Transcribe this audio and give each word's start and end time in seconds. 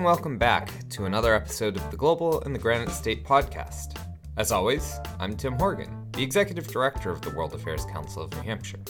and 0.00 0.06
welcome 0.06 0.38
back 0.38 0.70
to 0.88 1.04
another 1.04 1.34
episode 1.34 1.76
of 1.76 1.90
the 1.90 1.96
Global 1.96 2.40
and 2.44 2.54
the 2.54 2.58
Granite 2.58 2.88
State 2.88 3.22
podcast. 3.22 3.98
As 4.38 4.50
always, 4.50 4.98
I'm 5.18 5.36
Tim 5.36 5.58
Horgan, 5.58 6.06
the 6.12 6.22
Executive 6.22 6.66
Director 6.68 7.10
of 7.10 7.20
the 7.20 7.28
World 7.36 7.52
Affairs 7.52 7.84
Council 7.84 8.22
of 8.22 8.32
New 8.32 8.40
Hampshire. 8.40 8.80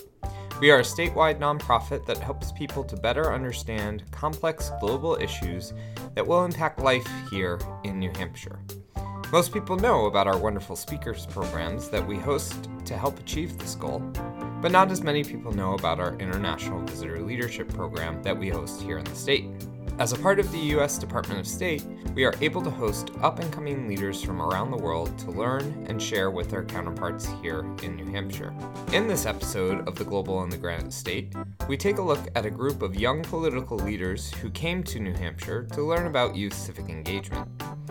We 0.60 0.70
are 0.70 0.78
a 0.78 0.84
statewide 0.84 1.40
nonprofit 1.40 2.06
that 2.06 2.18
helps 2.18 2.52
people 2.52 2.84
to 2.84 2.96
better 2.96 3.34
understand 3.34 4.04
complex 4.12 4.70
global 4.78 5.16
issues 5.16 5.72
that 6.14 6.24
will 6.24 6.44
impact 6.44 6.78
life 6.78 7.08
here 7.28 7.58
in 7.82 7.98
New 7.98 8.12
Hampshire. 8.14 8.60
Most 9.32 9.52
people 9.52 9.74
know 9.74 10.06
about 10.06 10.28
our 10.28 10.38
wonderful 10.38 10.76
speakers 10.76 11.26
programs 11.26 11.88
that 11.88 12.06
we 12.06 12.18
host 12.18 12.68
to 12.84 12.96
help 12.96 13.18
achieve 13.18 13.58
this 13.58 13.74
goal, 13.74 13.98
but 14.62 14.70
not 14.70 14.92
as 14.92 15.02
many 15.02 15.24
people 15.24 15.50
know 15.50 15.74
about 15.74 15.98
our 15.98 16.14
International 16.20 16.80
Visitor 16.82 17.20
Leadership 17.20 17.68
Program 17.68 18.22
that 18.22 18.38
we 18.38 18.48
host 18.48 18.80
here 18.80 18.98
in 18.98 19.04
the 19.04 19.16
state. 19.16 19.50
As 20.00 20.14
a 20.14 20.18
part 20.18 20.40
of 20.40 20.50
the 20.50 20.58
U.S. 20.58 20.96
Department 20.96 21.38
of 21.38 21.46
State, 21.46 21.84
we 22.14 22.24
are 22.24 22.32
able 22.40 22.62
to 22.62 22.70
host 22.70 23.10
up 23.20 23.38
and 23.38 23.52
coming 23.52 23.86
leaders 23.86 24.22
from 24.22 24.40
around 24.40 24.70
the 24.70 24.78
world 24.78 25.18
to 25.18 25.30
learn 25.30 25.84
and 25.90 26.00
share 26.00 26.30
with 26.30 26.48
their 26.48 26.64
counterparts 26.64 27.28
here 27.42 27.66
in 27.82 27.96
New 27.96 28.06
Hampshire. 28.06 28.54
In 28.94 29.06
this 29.06 29.26
episode 29.26 29.86
of 29.86 29.96
The 29.96 30.06
Global 30.06 30.42
and 30.42 30.50
the 30.50 30.56
Granite 30.56 30.94
State, 30.94 31.34
we 31.68 31.76
take 31.76 31.98
a 31.98 32.02
look 32.02 32.26
at 32.34 32.46
a 32.46 32.50
group 32.50 32.80
of 32.80 32.98
young 32.98 33.20
political 33.20 33.76
leaders 33.76 34.32
who 34.32 34.48
came 34.48 34.82
to 34.84 35.00
New 35.00 35.12
Hampshire 35.12 35.64
to 35.72 35.82
learn 35.82 36.06
about 36.06 36.34
youth 36.34 36.54
civic 36.54 36.88
engagement. 36.88 37.46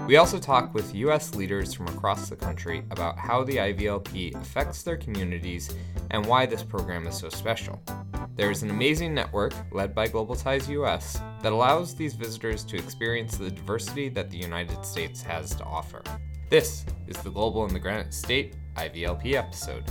We 0.07 0.17
also 0.17 0.39
talk 0.39 0.73
with 0.73 0.95
U.S. 0.95 1.35
leaders 1.35 1.75
from 1.75 1.89
across 1.89 2.27
the 2.27 2.35
country 2.35 2.85
about 2.89 3.19
how 3.19 3.43
the 3.43 3.57
IVLP 3.57 4.33
affects 4.33 4.81
their 4.81 4.97
communities 4.97 5.75
and 6.09 6.25
why 6.25 6.47
this 6.47 6.63
program 6.63 7.05
is 7.05 7.19
so 7.19 7.29
special. 7.29 7.79
There 8.39 8.51
is 8.51 8.63
an 8.63 8.69
amazing 8.69 9.13
network, 9.13 9.53
led 9.73 9.93
by 9.93 10.07
Global 10.07 10.33
Ties 10.33 10.69
US, 10.69 11.21
that 11.41 11.51
allows 11.53 11.95
these 11.95 12.13
visitors 12.13 12.63
to 12.65 12.77
experience 12.77 13.37
the 13.37 13.49
diversity 13.49 14.09
that 14.09 14.29
the 14.29 14.37
United 14.37 14.85
States 14.85 15.21
has 15.21 15.55
to 15.55 15.63
offer. 15.63 16.01
This 16.49 16.85
is 17.07 17.17
the 17.17 17.29
Global 17.29 17.65
in 17.65 17.73
the 17.73 17.79
Granite 17.79 18.13
State 18.13 18.55
IVLP 18.75 19.33
episode. 19.33 19.85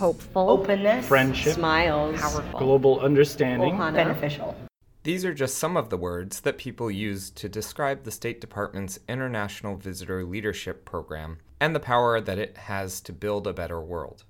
Hopeful, 0.00 0.48
openness, 0.48 1.06
friendship, 1.06 1.54
smiles, 1.56 2.18
powerful, 2.18 2.58
global 2.58 3.00
understanding, 3.00 3.74
Ohana. 3.74 3.92
beneficial. 3.92 4.56
These 5.02 5.26
are 5.26 5.34
just 5.34 5.58
some 5.58 5.76
of 5.76 5.90
the 5.90 5.98
words 5.98 6.40
that 6.40 6.56
people 6.56 6.90
use 6.90 7.28
to 7.32 7.50
describe 7.50 8.04
the 8.04 8.10
State 8.10 8.40
Department's 8.40 8.98
International 9.08 9.76
Visitor 9.76 10.24
Leadership 10.24 10.86
Program 10.86 11.36
and 11.60 11.76
the 11.76 11.80
power 11.80 12.18
that 12.18 12.38
it 12.38 12.56
has 12.56 13.02
to 13.02 13.12
build 13.12 13.46
a 13.46 13.52
better 13.52 13.78
world. 13.78 14.24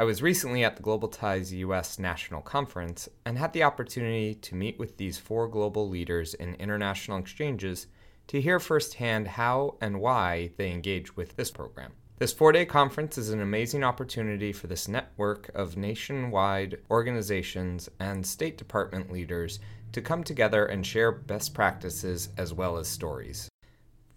I 0.00 0.02
was 0.02 0.20
recently 0.20 0.64
at 0.64 0.74
the 0.74 0.82
Global 0.82 1.06
Ties 1.06 1.52
US 1.52 1.96
National 2.00 2.42
Conference 2.42 3.08
and 3.24 3.38
had 3.38 3.52
the 3.52 3.62
opportunity 3.62 4.34
to 4.34 4.56
meet 4.56 4.80
with 4.80 4.96
these 4.96 5.18
four 5.18 5.46
global 5.46 5.88
leaders 5.88 6.34
in 6.34 6.56
international 6.56 7.18
exchanges 7.18 7.86
to 8.26 8.40
hear 8.40 8.58
firsthand 8.58 9.28
how 9.28 9.76
and 9.80 10.00
why 10.00 10.50
they 10.56 10.72
engage 10.72 11.16
with 11.16 11.36
this 11.36 11.52
program. 11.52 11.92
This 12.16 12.32
four 12.32 12.52
day 12.52 12.64
conference 12.64 13.18
is 13.18 13.30
an 13.30 13.40
amazing 13.40 13.82
opportunity 13.82 14.52
for 14.52 14.68
this 14.68 14.86
network 14.86 15.50
of 15.52 15.76
nationwide 15.76 16.78
organizations 16.88 17.88
and 17.98 18.24
State 18.24 18.56
Department 18.56 19.12
leaders 19.12 19.58
to 19.90 20.00
come 20.00 20.22
together 20.22 20.64
and 20.64 20.86
share 20.86 21.10
best 21.10 21.54
practices 21.54 22.28
as 22.36 22.54
well 22.54 22.78
as 22.78 22.86
stories. 22.86 23.50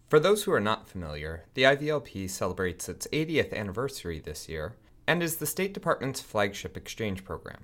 For 0.10 0.20
those 0.20 0.44
who 0.44 0.52
are 0.52 0.60
not 0.60 0.88
familiar, 0.88 1.46
the 1.56 1.64
IVLP 1.64 2.30
celebrates 2.30 2.88
its 2.88 3.08
80th 3.12 3.52
anniversary 3.52 4.20
this 4.20 4.48
year 4.48 4.76
and 5.08 5.24
is 5.24 5.38
the 5.38 5.48
State 5.48 5.74
Department's 5.74 6.22
flagship 6.22 6.78
exchange 6.78 7.26
program. 7.26 7.64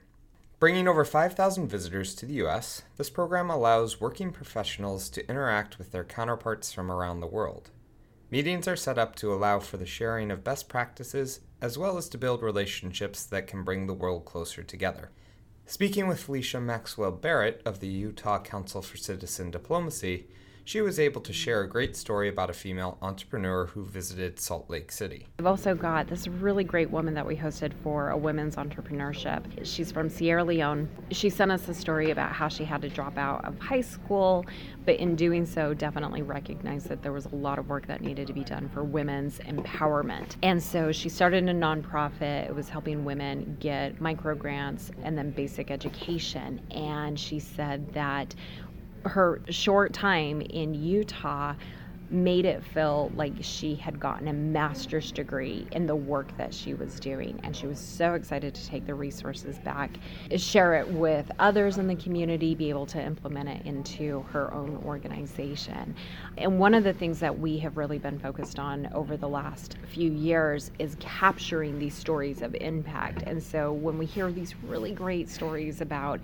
Bringing 0.59 0.87
over 0.87 1.05
5,000 1.05 1.67
visitors 1.67 2.15
to 2.15 2.25
the 2.25 2.35
U.S., 2.35 2.81
this 2.97 3.11
program 3.11 3.51
allows 3.51 4.01
working 4.01 4.31
professionals 4.31 5.09
to 5.09 5.29
interact 5.29 5.77
with 5.77 5.91
their 5.91 6.03
counterparts 6.03 6.71
from 6.71 6.91
around 6.91 7.19
the 7.19 7.27
world. 7.27 7.69
Meetings 8.33 8.67
are 8.67 8.75
set 8.75 8.97
up 8.97 9.15
to 9.17 9.31
allow 9.31 9.59
for 9.59 9.77
the 9.77 9.85
sharing 9.85 10.31
of 10.31 10.43
best 10.43 10.67
practices 10.67 11.41
as 11.61 11.77
well 11.77 11.99
as 11.99 12.09
to 12.09 12.17
build 12.17 12.41
relationships 12.41 13.23
that 13.25 13.45
can 13.45 13.63
bring 13.63 13.85
the 13.85 13.93
world 13.93 14.25
closer 14.25 14.63
together. 14.63 15.11
Speaking 15.67 16.07
with 16.07 16.19
Felicia 16.19 16.59
Maxwell 16.59 17.11
Barrett 17.11 17.61
of 17.63 17.79
the 17.79 17.87
Utah 17.87 18.39
Council 18.39 18.81
for 18.81 18.97
Citizen 18.97 19.51
Diplomacy, 19.51 20.25
she 20.65 20.81
was 20.81 20.99
able 20.99 21.21
to 21.21 21.33
share 21.33 21.61
a 21.61 21.67
great 21.67 21.95
story 21.95 22.29
about 22.29 22.49
a 22.49 22.53
female 22.53 22.97
entrepreneur 23.01 23.65
who 23.65 23.83
visited 23.83 24.39
Salt 24.39 24.69
Lake 24.69 24.91
City. 24.91 25.27
I've 25.39 25.45
also 25.45 25.75
got 25.75 26.07
this 26.07 26.27
really 26.27 26.63
great 26.63 26.89
woman 26.89 27.13
that 27.15 27.25
we 27.25 27.35
hosted 27.35 27.73
for 27.83 28.09
a 28.09 28.17
women's 28.17 28.55
entrepreneurship. 28.55 29.43
She's 29.65 29.91
from 29.91 30.09
Sierra 30.09 30.43
Leone. 30.43 30.87
She 31.11 31.29
sent 31.29 31.51
us 31.51 31.67
a 31.67 31.73
story 31.73 32.11
about 32.11 32.31
how 32.31 32.47
she 32.47 32.63
had 32.63 32.81
to 32.83 32.89
drop 32.89 33.17
out 33.17 33.43
of 33.45 33.59
high 33.59 33.81
school, 33.81 34.45
but 34.85 34.95
in 34.95 35.15
doing 35.15 35.45
so, 35.45 35.73
definitely 35.73 36.21
recognized 36.21 36.87
that 36.87 37.01
there 37.01 37.11
was 37.11 37.25
a 37.25 37.35
lot 37.35 37.59
of 37.59 37.67
work 37.67 37.87
that 37.87 38.01
needed 38.01 38.27
to 38.27 38.33
be 38.33 38.43
done 38.43 38.69
for 38.69 38.83
women's 38.83 39.39
empowerment. 39.39 40.35
And 40.43 40.61
so 40.61 40.91
she 40.91 41.09
started 41.09 41.47
a 41.49 41.53
nonprofit. 41.53 42.47
It 42.47 42.55
was 42.55 42.69
helping 42.69 43.03
women 43.03 43.57
get 43.59 43.99
micro 43.99 44.35
grants 44.35 44.91
and 45.03 45.17
then 45.17 45.31
basic 45.31 45.71
education. 45.71 46.61
And 46.71 47.19
she 47.19 47.39
said 47.39 47.93
that 47.93 48.33
her 49.05 49.41
short 49.49 49.93
time 49.93 50.41
in 50.41 50.73
Utah 50.73 51.55
made 52.13 52.45
it 52.45 52.63
feel 52.63 53.11
like 53.15 53.33
she 53.41 53.73
had 53.73 53.99
gotten 53.99 54.27
a 54.27 54.33
master's 54.33 55.11
degree 55.11 55.67
in 55.71 55.87
the 55.87 55.95
work 55.95 56.35
that 56.37 56.53
she 56.53 56.75
was 56.75 56.99
doing. 56.99 57.39
And 57.43 57.55
she 57.55 57.65
was 57.65 57.79
so 57.79 58.13
excited 58.13 58.53
to 58.53 58.67
take 58.67 58.85
the 58.85 58.93
resources 58.93 59.57
back, 59.59 59.89
share 60.37 60.75
it 60.75 60.87
with 60.87 61.29
others 61.39 61.79
in 61.79 61.87
the 61.87 61.95
community, 61.95 62.53
be 62.53 62.69
able 62.69 62.85
to 62.87 63.01
implement 63.01 63.49
it 63.49 63.65
into 63.65 64.21
her 64.31 64.53
own 64.53 64.81
organization. 64.85 65.95
And 66.37 66.59
one 66.59 66.75
of 66.75 66.83
the 66.83 66.93
things 66.93 67.19
that 67.19 67.37
we 67.37 67.57
have 67.59 67.77
really 67.77 67.97
been 67.97 68.19
focused 68.19 68.59
on 68.59 68.89
over 68.93 69.17
the 69.17 69.29
last 69.29 69.77
few 69.87 70.11
years 70.11 70.69
is 70.77 70.95
capturing 70.99 71.79
these 71.79 71.95
stories 71.95 72.43
of 72.43 72.53
impact. 72.55 73.23
And 73.23 73.41
so 73.41 73.73
when 73.73 73.97
we 73.97 74.05
hear 74.05 74.31
these 74.31 74.55
really 74.63 74.91
great 74.91 75.29
stories 75.29 75.81
about 75.81 76.19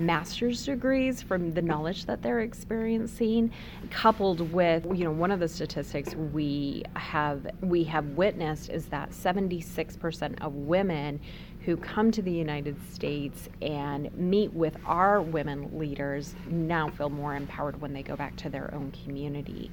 master's 0.00 0.64
degrees 0.64 1.22
from 1.22 1.52
the 1.52 1.62
knowledge 1.62 2.06
that 2.06 2.22
they're 2.22 2.40
experiencing 2.40 3.50
coupled 3.90 4.52
with 4.52 4.84
you 4.94 5.04
know 5.04 5.10
one 5.10 5.30
of 5.30 5.40
the 5.40 5.48
statistics 5.48 6.14
we 6.14 6.82
have 6.96 7.46
we 7.60 7.84
have 7.84 8.04
witnessed 8.16 8.70
is 8.70 8.86
that 8.86 9.10
76% 9.10 10.40
of 10.42 10.54
women 10.54 11.20
who 11.60 11.76
come 11.76 12.10
to 12.10 12.22
the 12.22 12.32
United 12.32 12.76
States 12.90 13.48
and 13.60 14.12
meet 14.16 14.52
with 14.52 14.76
our 14.86 15.20
women 15.20 15.78
leaders 15.78 16.34
now 16.48 16.88
feel 16.88 17.10
more 17.10 17.36
empowered 17.36 17.80
when 17.80 17.92
they 17.92 18.02
go 18.02 18.16
back 18.16 18.34
to 18.36 18.48
their 18.48 18.72
own 18.74 18.92
community. 19.04 19.70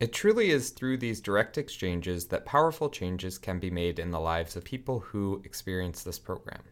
It 0.00 0.12
truly 0.12 0.50
is 0.50 0.70
through 0.70 0.96
these 0.96 1.20
direct 1.20 1.58
exchanges 1.58 2.26
that 2.26 2.44
powerful 2.44 2.90
changes 2.90 3.38
can 3.38 3.60
be 3.60 3.70
made 3.70 4.00
in 4.00 4.10
the 4.10 4.18
lives 4.18 4.56
of 4.56 4.64
people 4.64 4.98
who 4.98 5.40
experience 5.44 6.02
this 6.02 6.18
program. 6.18 6.62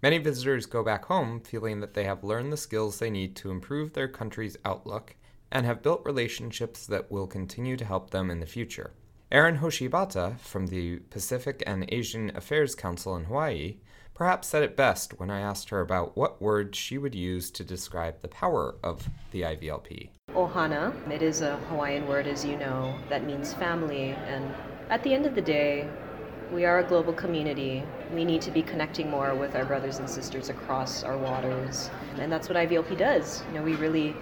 Many 0.00 0.18
visitors 0.18 0.66
go 0.66 0.84
back 0.84 1.06
home 1.06 1.40
feeling 1.40 1.80
that 1.80 1.94
they 1.94 2.04
have 2.04 2.22
learned 2.22 2.52
the 2.52 2.56
skills 2.56 2.98
they 2.98 3.10
need 3.10 3.34
to 3.36 3.50
improve 3.50 3.92
their 3.92 4.06
country's 4.06 4.56
outlook 4.64 5.16
and 5.50 5.66
have 5.66 5.82
built 5.82 6.02
relationships 6.04 6.86
that 6.86 7.10
will 7.10 7.26
continue 7.26 7.76
to 7.76 7.84
help 7.84 8.10
them 8.10 8.30
in 8.30 8.38
the 8.38 8.46
future. 8.46 8.92
Erin 9.32 9.58
Hoshibata 9.58 10.38
from 10.38 10.68
the 10.68 11.00
Pacific 11.10 11.62
and 11.66 11.84
Asian 11.88 12.34
Affairs 12.36 12.74
Council 12.76 13.16
in 13.16 13.24
Hawaii 13.24 13.78
perhaps 14.14 14.48
said 14.48 14.62
it 14.62 14.76
best 14.76 15.18
when 15.20 15.30
I 15.30 15.40
asked 15.40 15.70
her 15.70 15.80
about 15.80 16.16
what 16.16 16.42
words 16.42 16.76
she 16.76 16.98
would 16.98 17.14
use 17.14 17.50
to 17.52 17.64
describe 17.64 18.20
the 18.20 18.28
power 18.28 18.76
of 18.82 19.08
the 19.30 19.42
IVLP. 19.42 20.10
Ohana, 20.30 20.92
it 21.10 21.22
is 21.22 21.40
a 21.40 21.56
Hawaiian 21.68 22.06
word, 22.08 22.26
as 22.26 22.44
you 22.44 22.56
know, 22.56 22.98
that 23.08 23.24
means 23.24 23.54
family. 23.54 24.10
And 24.10 24.52
at 24.90 25.04
the 25.04 25.14
end 25.14 25.24
of 25.24 25.36
the 25.36 25.40
day, 25.40 25.88
we 26.52 26.64
are 26.64 26.78
a 26.78 26.84
global 26.84 27.12
community. 27.12 27.82
We 28.12 28.24
need 28.24 28.40
to 28.42 28.50
be 28.50 28.62
connecting 28.62 29.10
more 29.10 29.34
with 29.34 29.54
our 29.54 29.64
brothers 29.64 29.98
and 29.98 30.08
sisters 30.08 30.48
across 30.48 31.04
our 31.04 31.18
waters. 31.18 31.90
And 32.18 32.32
that's 32.32 32.48
what 32.48 32.56
IVLP 32.56 32.96
does. 32.96 33.42
You 33.48 33.54
know, 33.58 33.62
we 33.62 33.74
really 33.74 34.16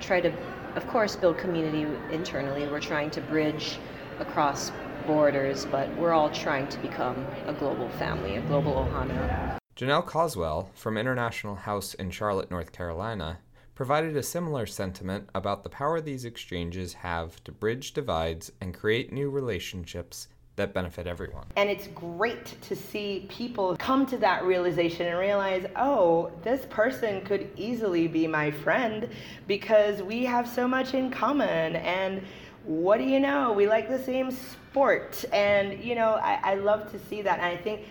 try 0.00 0.20
to, 0.20 0.32
of 0.74 0.86
course, 0.88 1.14
build 1.14 1.38
community 1.38 1.86
internally. 2.10 2.66
We're 2.68 2.80
trying 2.80 3.10
to 3.10 3.20
bridge 3.20 3.78
across 4.18 4.72
borders, 5.06 5.64
but 5.66 5.94
we're 5.96 6.12
all 6.12 6.30
trying 6.30 6.66
to 6.68 6.78
become 6.78 7.24
a 7.46 7.52
global 7.52 7.88
family, 7.90 8.36
a 8.36 8.42
global 8.42 8.72
Ohana. 8.72 9.58
Janelle 9.76 10.04
Coswell 10.04 10.70
from 10.74 10.98
International 10.98 11.54
House 11.54 11.94
in 11.94 12.10
Charlotte, 12.10 12.50
North 12.50 12.72
Carolina, 12.72 13.38
provided 13.74 14.16
a 14.16 14.22
similar 14.22 14.66
sentiment 14.66 15.28
about 15.34 15.62
the 15.62 15.70
power 15.70 16.00
these 16.00 16.24
exchanges 16.24 16.92
have 16.92 17.42
to 17.44 17.52
bridge 17.52 17.92
divides 17.92 18.52
and 18.60 18.74
create 18.74 19.12
new 19.12 19.30
relationships 19.30 20.28
that 20.56 20.74
benefit 20.74 21.06
everyone. 21.06 21.46
And 21.56 21.70
it's 21.70 21.88
great 21.88 22.60
to 22.62 22.76
see 22.76 23.26
people 23.28 23.76
come 23.76 24.06
to 24.06 24.18
that 24.18 24.44
realization 24.44 25.06
and 25.06 25.18
realize, 25.18 25.66
oh, 25.76 26.30
this 26.42 26.66
person 26.66 27.22
could 27.22 27.50
easily 27.56 28.06
be 28.06 28.26
my 28.26 28.50
friend 28.50 29.08
because 29.46 30.02
we 30.02 30.24
have 30.24 30.46
so 30.48 30.68
much 30.68 30.94
in 30.94 31.10
common. 31.10 31.76
And 31.76 32.22
what 32.64 32.98
do 32.98 33.04
you 33.04 33.18
know? 33.18 33.52
We 33.52 33.66
like 33.66 33.88
the 33.88 34.02
same 34.02 34.30
sport. 34.30 35.24
And, 35.32 35.82
you 35.82 35.94
know, 35.94 36.14
I, 36.14 36.52
I 36.52 36.54
love 36.56 36.90
to 36.92 36.98
see 36.98 37.22
that. 37.22 37.38
And 37.38 37.46
I 37.46 37.56
think 37.56 37.86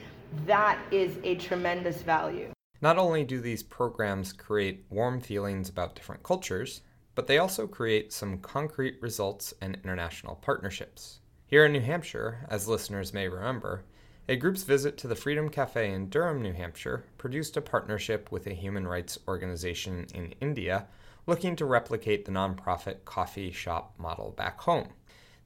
that 0.46 0.80
is 0.92 1.18
a 1.24 1.36
tremendous 1.36 2.02
value. 2.04 2.52
Not 2.80 2.98
only 2.98 3.24
do 3.24 3.42
these 3.42 3.64
programs 3.64 4.34
create 4.34 4.86
warm 4.90 5.20
feelings 5.22 5.70
about 5.70 5.96
different 5.96 6.24
cultures, 6.24 6.82
but 7.14 7.28
they 7.28 7.38
also 7.38 7.68
create 7.68 8.14
some 8.14 8.38
concrete 8.40 8.98
results 9.02 9.54
and 9.62 9.78
international 9.84 10.36
partnerships. 10.36 11.21
Here 11.52 11.66
in 11.66 11.74
New 11.74 11.82
Hampshire, 11.82 12.46
as 12.48 12.70
listeners 12.70 13.14
may 13.14 13.28
remember, 13.28 13.84
a 14.30 14.38
group's 14.38 14.64
visit 14.64 14.98
to 15.00 15.08
the 15.10 15.18
Freedom 15.18 15.50
Cafe 15.50 15.92
in 15.92 16.08
Durham, 16.08 16.42
New 16.42 16.54
Hampshire, 16.54 17.04
produced 17.18 17.58
a 17.58 17.62
partnership 17.62 18.32
with 18.32 18.48
a 18.48 18.54
human 18.54 18.88
rights 18.88 19.20
organization 19.28 20.08
in 20.14 20.34
India 20.40 20.88
looking 21.28 21.58
to 21.58 21.66
replicate 21.66 22.24
the 22.24 22.32
nonprofit 22.32 23.04
coffee 23.04 23.52
shop 23.52 23.94
model 23.98 24.32
back 24.32 24.62
home. 24.62 24.94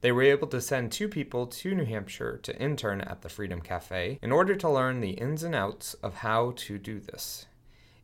They 0.02 0.12
were 0.12 0.22
able 0.22 0.46
to 0.50 0.62
send 0.62 0.92
two 0.92 1.08
people 1.08 1.48
to 1.48 1.74
New 1.74 1.86
Hampshire 1.86 2.38
to 2.44 2.56
intern 2.62 3.02
at 3.02 3.24
the 3.24 3.30
Freedom 3.30 3.60
Cafe 3.60 4.20
in 4.22 4.32
order 4.32 4.56
to 4.58 4.70
learn 4.70 5.02
the 5.02 5.14
ins 5.14 5.42
and 5.42 5.56
outs 5.56 5.96
of 6.04 6.18
how 6.18 6.54
to 6.58 6.78
do 6.78 7.00
this. 7.00 7.48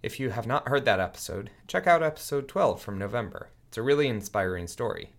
If 0.01 0.19
you 0.19 0.31
have 0.31 0.47
not 0.47 0.67
heard 0.67 0.85
that 0.85 0.99
episode, 0.99 1.51
check 1.67 1.85
out 1.85 2.01
episode 2.01 2.47
12 2.47 2.81
from 2.81 2.97
November. 2.97 3.49
It's 3.67 3.77
a 3.77 3.83
really 3.83 4.07
inspiring 4.07 4.65
story. 4.65 5.11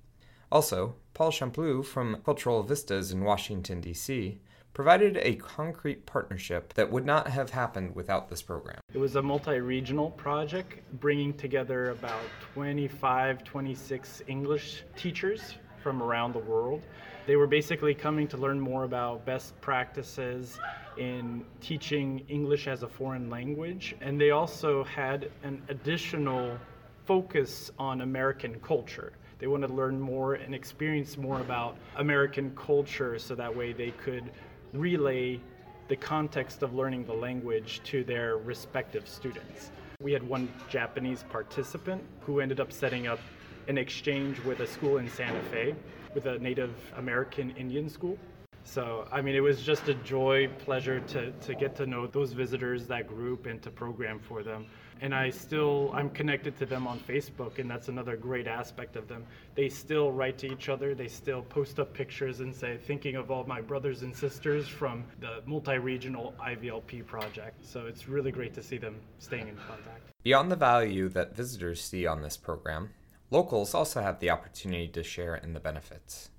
Also, 0.50 0.96
Paul 1.22 1.30
Champleau 1.30 1.84
from 1.84 2.16
Cultural 2.24 2.64
Vistas 2.64 3.12
in 3.12 3.22
Washington, 3.22 3.80
D.C., 3.80 4.40
provided 4.74 5.16
a 5.18 5.36
concrete 5.36 6.04
partnership 6.04 6.74
that 6.74 6.90
would 6.90 7.06
not 7.06 7.28
have 7.28 7.50
happened 7.50 7.94
without 7.94 8.28
this 8.28 8.42
program. 8.42 8.80
It 8.92 8.98
was 8.98 9.14
a 9.14 9.22
multi 9.22 9.60
regional 9.60 10.10
project 10.10 10.80
bringing 10.98 11.32
together 11.34 11.90
about 11.90 12.24
25, 12.54 13.44
26 13.44 14.22
English 14.26 14.82
teachers 14.96 15.54
from 15.80 16.02
around 16.02 16.32
the 16.32 16.40
world. 16.40 16.82
They 17.28 17.36
were 17.36 17.46
basically 17.46 17.94
coming 17.94 18.26
to 18.26 18.36
learn 18.36 18.58
more 18.58 18.82
about 18.82 19.24
best 19.24 19.60
practices 19.60 20.58
in 20.98 21.44
teaching 21.60 22.24
English 22.28 22.66
as 22.66 22.82
a 22.82 22.88
foreign 22.88 23.30
language, 23.30 23.94
and 24.00 24.20
they 24.20 24.32
also 24.32 24.82
had 24.82 25.30
an 25.44 25.62
additional 25.68 26.58
focus 27.04 27.70
on 27.78 28.00
American 28.00 28.58
culture. 28.58 29.12
They 29.42 29.48
wanted 29.48 29.66
to 29.66 29.74
learn 29.74 30.00
more 30.00 30.34
and 30.34 30.54
experience 30.54 31.18
more 31.18 31.40
about 31.40 31.76
American 31.96 32.54
culture 32.54 33.18
so 33.18 33.34
that 33.34 33.52
way 33.52 33.72
they 33.72 33.90
could 33.90 34.30
relay 34.72 35.40
the 35.88 35.96
context 35.96 36.62
of 36.62 36.74
learning 36.74 37.06
the 37.06 37.12
language 37.12 37.80
to 37.86 38.04
their 38.04 38.36
respective 38.36 39.08
students. 39.08 39.72
We 40.00 40.12
had 40.12 40.22
one 40.22 40.48
Japanese 40.68 41.24
participant 41.28 42.04
who 42.20 42.38
ended 42.38 42.60
up 42.60 42.70
setting 42.70 43.08
up 43.08 43.18
an 43.66 43.78
exchange 43.78 44.38
with 44.44 44.60
a 44.60 44.66
school 44.68 44.98
in 44.98 45.10
Santa 45.10 45.42
Fe 45.50 45.74
with 46.14 46.26
a 46.26 46.38
Native 46.38 46.72
American 46.96 47.50
Indian 47.56 47.88
school. 47.88 48.16
So, 48.62 49.08
I 49.10 49.22
mean, 49.22 49.34
it 49.34 49.40
was 49.40 49.60
just 49.60 49.88
a 49.88 49.94
joy, 49.94 50.50
pleasure 50.60 51.00
to, 51.00 51.32
to 51.32 51.54
get 51.56 51.74
to 51.76 51.86
know 51.86 52.06
those 52.06 52.32
visitors, 52.32 52.86
that 52.86 53.08
group, 53.08 53.46
and 53.46 53.60
to 53.62 53.70
program 53.72 54.20
for 54.20 54.44
them. 54.44 54.66
And 55.00 55.14
I 55.14 55.30
still, 55.30 55.90
I'm 55.94 56.10
connected 56.10 56.56
to 56.58 56.66
them 56.66 56.86
on 56.86 57.00
Facebook, 57.00 57.58
and 57.58 57.70
that's 57.70 57.88
another 57.88 58.16
great 58.16 58.46
aspect 58.46 58.96
of 58.96 59.08
them. 59.08 59.24
They 59.54 59.68
still 59.68 60.12
write 60.12 60.38
to 60.38 60.52
each 60.52 60.68
other, 60.68 60.94
they 60.94 61.08
still 61.08 61.42
post 61.42 61.80
up 61.80 61.92
pictures 61.92 62.40
and 62.40 62.54
say, 62.54 62.76
thinking 62.76 63.16
of 63.16 63.30
all 63.30 63.44
my 63.44 63.60
brothers 63.60 64.02
and 64.02 64.14
sisters 64.14 64.68
from 64.68 65.04
the 65.20 65.42
multi 65.46 65.78
regional 65.78 66.34
IVLP 66.40 67.06
project. 67.06 67.64
So, 67.64 67.86
it's 67.86 68.08
really 68.08 68.30
great 68.30 68.54
to 68.54 68.62
see 68.62 68.78
them 68.78 69.00
staying 69.18 69.48
in 69.48 69.56
contact. 69.56 70.12
Beyond 70.22 70.52
the 70.52 70.56
value 70.56 71.08
that 71.08 71.34
visitors 71.34 71.82
see 71.82 72.06
on 72.06 72.22
this 72.22 72.36
program, 72.36 72.90
locals 73.30 73.74
also 73.74 74.02
have 74.02 74.20
the 74.20 74.30
opportunity 74.30 74.86
to 74.88 75.02
share 75.02 75.34
in 75.34 75.52
the 75.52 75.60
benefits. 75.60 76.30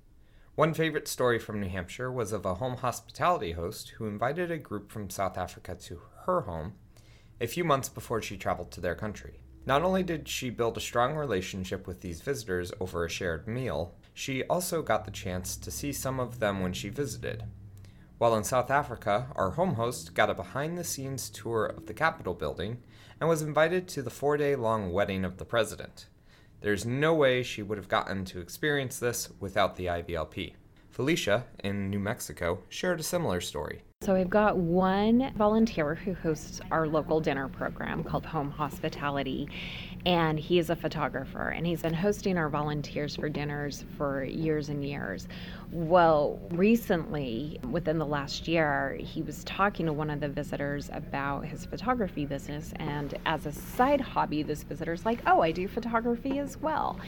One 0.54 0.72
favorite 0.72 1.08
story 1.08 1.40
from 1.40 1.60
New 1.60 1.68
Hampshire 1.68 2.12
was 2.12 2.32
of 2.32 2.46
a 2.46 2.54
home 2.54 2.76
hospitality 2.76 3.52
host 3.52 3.90
who 3.96 4.06
invited 4.06 4.52
a 4.52 4.56
group 4.56 4.92
from 4.92 5.10
South 5.10 5.36
Africa 5.36 5.74
to 5.74 6.00
her 6.26 6.42
home 6.42 6.74
a 7.40 7.46
few 7.46 7.64
months 7.64 7.88
before 7.88 8.22
she 8.22 8.36
traveled 8.36 8.70
to 8.72 8.80
their 8.80 8.94
country. 8.94 9.40
Not 9.66 9.82
only 9.82 10.02
did 10.02 10.28
she 10.28 10.50
build 10.50 10.76
a 10.76 10.80
strong 10.80 11.14
relationship 11.14 11.86
with 11.86 12.00
these 12.00 12.20
visitors 12.20 12.72
over 12.80 13.04
a 13.04 13.08
shared 13.08 13.48
meal, 13.48 13.94
she 14.12 14.44
also 14.44 14.82
got 14.82 15.04
the 15.04 15.10
chance 15.10 15.56
to 15.56 15.70
see 15.70 15.92
some 15.92 16.20
of 16.20 16.38
them 16.38 16.62
when 16.62 16.72
she 16.72 16.90
visited. 16.90 17.44
While 18.18 18.36
in 18.36 18.44
South 18.44 18.70
Africa, 18.70 19.28
our 19.34 19.50
home 19.50 19.74
host 19.74 20.14
got 20.14 20.30
a 20.30 20.34
behind 20.34 20.78
the 20.78 20.84
scenes 20.84 21.28
tour 21.30 21.66
of 21.66 21.86
the 21.86 21.94
Capitol 21.94 22.34
building 22.34 22.82
and 23.20 23.28
was 23.28 23.42
invited 23.42 23.88
to 23.88 24.02
the 24.02 24.10
four 24.10 24.36
day 24.36 24.54
long 24.54 24.92
wedding 24.92 25.24
of 25.24 25.38
the 25.38 25.44
president. 25.44 26.06
There's 26.60 26.86
no 26.86 27.12
way 27.12 27.42
she 27.42 27.62
would 27.62 27.78
have 27.78 27.88
gotten 27.88 28.24
to 28.26 28.40
experience 28.40 28.98
this 28.98 29.28
without 29.40 29.76
the 29.76 29.86
IVLP. 29.86 30.54
Felicia, 30.90 31.44
in 31.62 31.90
New 31.90 31.98
Mexico, 31.98 32.60
shared 32.68 33.00
a 33.00 33.02
similar 33.02 33.40
story. 33.40 33.82
So 34.04 34.12
we've 34.12 34.28
got 34.28 34.58
one 34.58 35.32
volunteer 35.34 35.94
who 35.94 36.12
hosts 36.12 36.60
our 36.70 36.86
local 36.86 37.20
dinner 37.20 37.48
program 37.48 38.04
called 38.04 38.26
Home 38.26 38.50
Hospitality, 38.50 39.48
and 40.06 40.38
he 40.38 40.58
is 40.58 40.68
a 40.70 40.76
photographer, 40.76 41.48
and 41.48 41.66
he's 41.66 41.82
been 41.82 41.94
hosting 41.94 42.36
our 42.36 42.48
volunteers 42.48 43.16
for 43.16 43.28
dinners 43.28 43.84
for 43.96 44.24
years 44.24 44.68
and 44.68 44.84
years. 44.84 45.26
Well, 45.72 46.38
recently, 46.50 47.58
within 47.70 47.98
the 47.98 48.06
last 48.06 48.46
year, 48.46 48.96
he 49.00 49.22
was 49.22 49.42
talking 49.44 49.86
to 49.86 49.92
one 49.92 50.10
of 50.10 50.20
the 50.20 50.28
visitors 50.28 50.90
about 50.92 51.46
his 51.46 51.64
photography 51.64 52.26
business. 52.26 52.72
And 52.76 53.18
as 53.26 53.46
a 53.46 53.52
side 53.52 54.00
hobby, 54.00 54.42
this 54.42 54.62
visitor's 54.62 55.04
like, 55.04 55.20
Oh, 55.26 55.40
I 55.40 55.50
do 55.50 55.66
photography 55.66 56.38
as 56.38 56.58
well. 56.58 57.00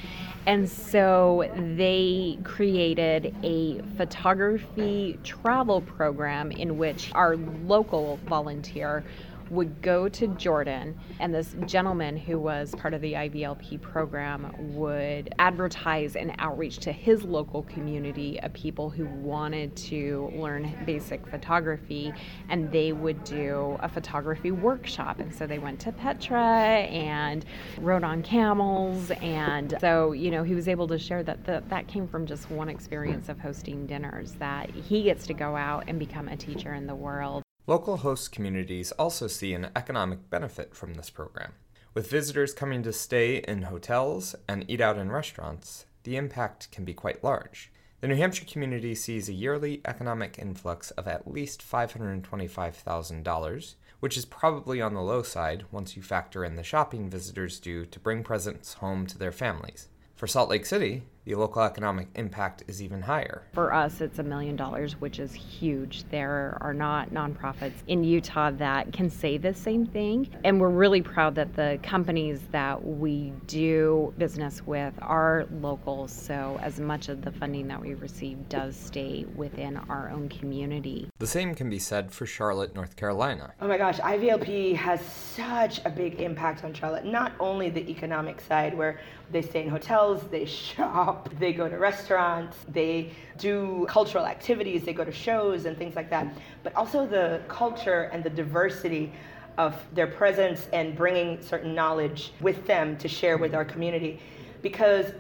And 0.46 0.69
so 0.69 1.49
they 1.76 2.38
created 2.42 3.34
a 3.42 3.82
photography 3.96 5.19
travel 5.22 5.82
program 5.82 6.50
in 6.50 6.78
which 6.78 7.12
our 7.14 7.37
local 7.37 8.19
volunteer 8.26 9.04
would 9.50 9.82
go 9.82 10.09
to 10.09 10.26
Jordan, 10.28 10.99
and 11.21 11.35
this 11.35 11.54
gentleman 11.66 12.16
who 12.16 12.38
was 12.38 12.75
part 12.75 12.94
of 12.94 13.00
the 13.00 13.12
IVLP 13.14 13.80
program 13.80 14.54
would 14.75 15.35
advertise 15.38 16.16
and 16.16 16.35
outreach 16.38 16.78
to 16.78 16.92
his 16.92 17.25
local 17.25 17.62
community 17.64 18.40
of 18.40 18.52
people 18.52 18.90
who 18.90 19.06
wanted 19.06 19.75
to 19.76 20.30
learn 20.35 20.73
basic 20.85 21.26
photography, 21.26 22.12
and 22.49 22.71
they 22.73 22.92
would 22.92 23.23
do 23.25 23.76
a 23.80 23.88
photography 23.88 24.50
workshop. 24.50 25.21
And 25.21 25.35
so 25.35 25.47
they 25.47 25.59
went 25.59 25.80
to 25.80 25.92
Petra 25.92 26.40
and 26.40 27.44
rode 27.78 28.04
on 28.04 28.23
camels, 28.23 29.11
and 29.23 29.76
so 29.80 30.12
you 30.12 30.30
know 30.30 30.42
he 30.42 30.54
was 30.54 30.68
able 30.68 30.88
to 30.88 30.99
share 30.99 31.23
that 31.23 31.44
the, 31.44 31.62
that 31.68 31.87
came 31.87 32.06
from 32.09 32.26
just 32.26 32.50
one 32.50 32.68
experience 32.68 33.28
of 33.28 33.38
hosting 33.38 33.87
dinners 33.87 34.32
that 34.32 34.71
he 34.71 35.02
gets 35.02 35.26
to 35.26 35.35
go 35.35 35.56
out 35.56 35.85
and 35.87 35.99
become 35.99 36.28
a 36.28 36.37
teacher 36.37 36.75
in 36.75 36.87
the 36.87 36.94
world 36.94 37.42
Local 37.68 37.96
host 37.96 38.30
communities 38.30 38.92
also 38.92 39.26
see 39.26 39.52
an 39.52 39.70
economic 39.75 40.30
benefit 40.30 40.73
from 40.73 40.94
this 40.94 41.11
program. 41.11 41.54
With 41.94 42.08
visitors 42.08 42.54
coming 42.54 42.85
to 42.85 42.92
stay 42.92 43.38
in 43.38 43.62
hotels 43.62 44.37
and 44.49 44.64
eat 44.68 44.80
out 44.80 44.99
in 44.99 45.11
restaurants, 45.11 45.87
the 46.04 46.16
impact 46.16 46.70
can 46.70 46.85
be 46.85 46.94
quite 46.94 47.25
large. 47.25 47.73
The 48.00 48.06
New 48.06 48.14
Hampshire 48.14 48.44
community 48.44 48.94
sees 48.94 49.28
a 49.28 49.32
yearly 49.32 49.80
economic 49.85 50.38
influx 50.38 50.92
of 50.92 51.08
at 51.08 51.28
least 51.28 51.68
$525,000, 51.68 53.75
which 53.99 54.16
is 54.16 54.26
probably 54.26 54.80
on 54.80 54.94
the 54.94 55.02
low 55.02 55.25
side 55.25 55.64
once 55.73 55.96
you 55.96 56.02
factor 56.02 56.44
in 56.44 56.54
the 56.54 56.62
shopping 56.62 57.11
visitors 57.11 57.58
do 57.58 57.85
to 57.87 57.99
bring 57.99 58.23
presents 58.23 58.75
home 58.75 59.08
to 59.08 59.18
their 59.18 59.32
families. 59.32 59.88
For 60.14 60.28
Salt 60.28 60.50
Lake 60.50 60.66
City, 60.66 61.02
the 61.26 61.35
local 61.35 61.62
economic 61.62 62.06
impact 62.14 62.62
is 62.68 62.80
even 62.80 63.02
higher. 63.02 63.42
For 63.52 63.75
us, 63.75 64.00
it's 64.00 64.21
a 64.21 64.23
million 64.23 64.54
dollars, 64.54 65.00
which 65.00 65.18
is 65.18 65.35
huge. 65.35 66.04
There 66.11 66.56
are 66.61 66.73
not 66.73 67.11
nonprofits 67.11 67.75
in 67.88 68.04
Utah 68.04 68.52
that 68.52 68.92
can 68.92 69.11
say 69.11 69.37
the 69.37 69.52
same 69.52 69.87
thing. 69.87 70.28
And 70.45 70.61
we're 70.61 70.71
really 70.71 71.02
proud 71.02 71.35
that 71.35 71.54
the 71.56 71.80
companies 71.83 72.40
that 72.52 72.83
we 72.85 73.33
do 73.49 74.14
business 74.18 74.64
with 74.64 74.95
are 75.02 75.47
local. 75.61 76.06
So, 76.06 76.61
as 76.62 76.78
much 76.78 77.09
of 77.09 77.23
the 77.23 77.33
funding 77.33 77.66
that 77.68 77.80
we 77.80 77.95
receive 77.95 78.49
does 78.49 78.76
stay 78.76 79.26
within 79.35 79.78
our 79.88 80.11
own 80.11 80.28
community. 80.28 81.09
The 81.18 81.26
same 81.26 81.56
can 81.56 81.68
be 81.68 81.80
said 81.80 82.12
for 82.12 82.25
Charlotte, 82.25 82.76
North 82.76 82.95
Carolina. 82.95 83.52
Oh 83.61 83.66
my 83.66 83.78
gosh, 83.78 83.99
IVLP 83.99 84.76
has 84.76 85.00
such 85.00 85.85
a 85.85 85.90
big 85.90 86.21
impact 86.21 86.62
on 86.62 86.73
Charlotte. 86.73 87.04
Not 87.04 87.33
only 87.40 87.68
the 87.68 87.90
economic 87.90 88.40
side, 88.40 88.78
where 88.78 89.00
they 89.33 89.42
stay 89.42 89.64
in 89.64 89.68
hotels, 89.68 90.23
they 90.30 90.45
shop 90.76 91.15
they 91.38 91.52
go 91.52 91.68
to 91.68 91.76
restaurants, 91.76 92.56
they 92.68 93.11
do 93.38 93.87
cultural 93.88 94.26
activities, 94.26 94.85
they 94.85 94.92
go 94.92 95.04
to 95.04 95.12
shows 95.12 95.66
and 95.66 95.76
things 95.76 95.96
like 95.96 96.11
that. 96.11 96.26
But 96.62 96.75
also 96.75 97.06
the 97.06 97.40
culture 97.49 98.11
and 98.12 98.23
the 98.25 98.30
diversity 98.30 99.12
of 99.58 99.75
their 99.94 100.06
presence 100.06 100.66
and 100.73 100.96
bringing 100.96 101.40
certain 101.42 101.75
knowledge 101.75 102.32
with 102.40 102.66
them 102.66 102.96
to 102.99 103.08
share 103.08 103.38
with 103.38 103.54
our 103.54 103.64
community. 103.64 104.20
Because 104.62 105.12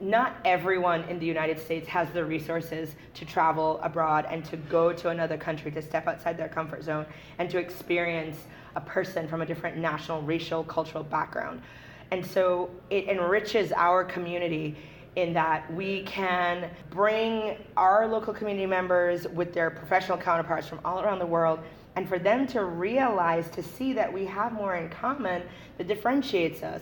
not 0.00 0.36
everyone 0.44 1.02
in 1.04 1.18
the 1.18 1.26
United 1.26 1.60
States 1.60 1.86
has 1.88 2.10
the 2.10 2.24
resources 2.24 2.96
to 3.14 3.24
travel 3.24 3.78
abroad 3.82 4.26
and 4.28 4.44
to 4.46 4.56
go 4.56 4.92
to 4.92 5.10
another 5.10 5.36
country, 5.36 5.70
to 5.70 5.80
step 5.80 6.08
outside 6.08 6.36
their 6.36 6.48
comfort 6.48 6.82
zone, 6.82 7.06
and 7.38 7.48
to 7.50 7.58
experience 7.58 8.36
a 8.74 8.80
person 8.80 9.28
from 9.28 9.42
a 9.42 9.46
different 9.46 9.76
national, 9.76 10.22
racial, 10.22 10.64
cultural 10.64 11.04
background. 11.04 11.62
And 12.10 12.26
so 12.26 12.70
it 12.90 13.08
enriches 13.08 13.72
our 13.72 14.04
community 14.04 14.76
in 15.16 15.32
that 15.34 15.72
we 15.72 16.02
can 16.02 16.70
bring 16.90 17.56
our 17.76 18.06
local 18.06 18.32
community 18.32 18.66
members 18.66 19.26
with 19.28 19.52
their 19.52 19.70
professional 19.70 20.18
counterparts 20.18 20.66
from 20.66 20.80
all 20.84 21.00
around 21.00 21.18
the 21.18 21.26
world 21.26 21.60
and 21.96 22.08
for 22.08 22.18
them 22.18 22.46
to 22.46 22.64
realize 22.64 23.50
to 23.50 23.62
see 23.62 23.92
that 23.92 24.10
we 24.10 24.24
have 24.24 24.52
more 24.52 24.76
in 24.76 24.88
common 24.88 25.42
that 25.76 25.86
differentiates 25.88 26.62
us 26.62 26.80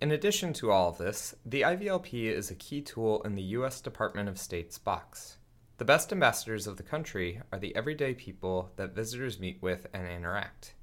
in 0.00 0.12
addition 0.12 0.52
to 0.54 0.70
all 0.70 0.90
of 0.90 0.98
this, 0.98 1.34
the 1.44 1.62
IVLP 1.62 2.32
is 2.32 2.52
a 2.52 2.54
key 2.54 2.80
tool 2.80 3.20
in 3.24 3.34
the 3.34 3.42
U.S. 3.42 3.80
Department 3.80 4.28
of 4.28 4.38
State's 4.38 4.78
box. 4.78 5.38
The 5.78 5.84
best 5.84 6.12
ambassadors 6.12 6.68
of 6.68 6.76
the 6.76 6.84
country 6.84 7.40
are 7.52 7.58
the 7.58 7.74
everyday 7.74 8.14
people 8.14 8.70
that 8.76 8.94
visitors 8.94 9.40
meet 9.40 9.60
with 9.60 9.88
and 9.92 10.06
interact. 10.06 10.74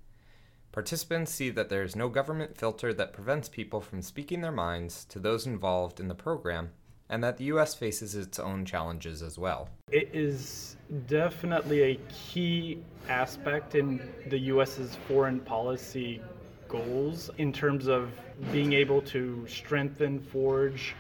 Participants 0.76 1.32
see 1.32 1.50
that 1.52 1.70
there 1.70 1.84
is 1.84 1.96
no 1.96 2.10
government 2.10 2.58
filter 2.58 2.94
that 2.94 3.14
prevents 3.14 3.48
people 3.48 3.80
from 3.80 4.02
speaking 4.02 4.42
their 4.42 4.52
minds 4.52 5.06
to 5.06 5.20
those 5.20 5.48
involved 5.48 6.02
in 6.02 6.10
the 6.10 6.14
program, 6.14 6.70
and 7.08 7.24
that 7.24 7.38
the 7.38 7.46
U.S. 7.46 7.74
faces 7.74 8.14
its 8.14 8.40
own 8.40 8.66
challenges 8.66 9.22
as 9.22 9.40
well. 9.40 9.70
It 9.90 10.10
is 10.12 10.76
definitely 11.08 11.82
a 11.94 12.00
key 12.10 12.84
aspect 13.08 13.76
in 13.76 14.02
the 14.28 14.38
U.S.'s 14.38 14.98
foreign 15.08 15.40
policy 15.40 16.22
goals 16.68 17.32
in 17.38 17.54
terms 17.54 17.88
of 17.88 18.12
being 18.52 18.74
able 18.74 19.02
to 19.04 19.48
strengthen, 19.48 20.20
forge 20.20 20.94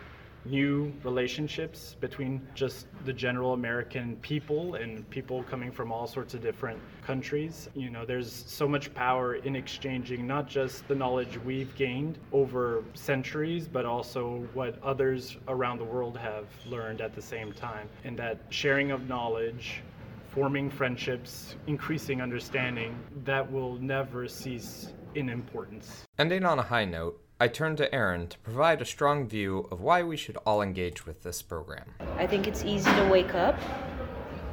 new 0.46 0.94
relationships 1.04 1.96
between 2.00 2.46
just 2.54 2.88
the 3.06 3.14
general 3.14 3.54
American 3.54 4.16
people 4.18 4.75
and 4.75 5.10
people 5.10 5.44
coming 5.44 5.72
from 5.72 5.92
all 5.92 6.08
sorts 6.08 6.34
of 6.34 6.42
different 6.42 6.80
countries. 7.06 7.70
You 7.74 7.90
know, 7.90 8.06
there's 8.06 8.32
so 8.32 8.68
much 8.68 8.94
power 8.94 9.36
in 9.36 9.56
exchanging 9.56 10.28
not 10.28 10.48
just 10.48 10.88
the 10.88 10.96
knowledge 10.96 11.38
we've 11.44 11.74
gained 11.75 12.20
over 12.32 12.84
centuries, 12.94 13.68
but 13.68 13.86
also 13.86 14.48
what 14.54 14.82
others 14.84 15.38
around 15.48 15.80
the 15.80 15.86
world 15.86 16.18
have 16.18 16.46
learned 16.68 17.02
at 17.02 17.14
the 17.14 17.22
same 17.22 17.52
time. 17.54 17.90
And 18.04 18.18
that 18.18 18.40
sharing 18.50 18.92
of 18.92 19.08
knowledge 19.08 19.82
forming 20.30 20.70
friendships, 20.70 21.56
increasing 21.66 22.22
understanding, 22.22 22.94
that 23.24 23.50
will 23.50 23.75
never 23.75 24.28
cease 24.28 24.92
in 25.16 25.30
importance. 25.30 26.06
Ending 26.20 26.44
on 26.44 26.60
a 26.60 26.62
high 26.62 26.84
note, 26.84 27.25
I 27.38 27.50
turn 27.50 27.75
to 27.75 27.94
Erin 27.94 28.27
to 28.30 28.38
provide 28.39 28.82
a 28.82 28.86
strong 28.86 29.27
view 29.27 29.68
of 29.70 29.82
why 29.82 30.04
we 30.04 30.15
should 30.15 30.38
all 30.46 30.62
engage 30.62 31.06
with 31.06 31.22
this 31.22 31.42
program. 31.42 31.94
I 32.18 32.25
think 32.25 32.48
it's 32.48 32.63
easy 32.63 32.89
to 32.89 33.10
wake 33.10 33.36
up 33.36 33.60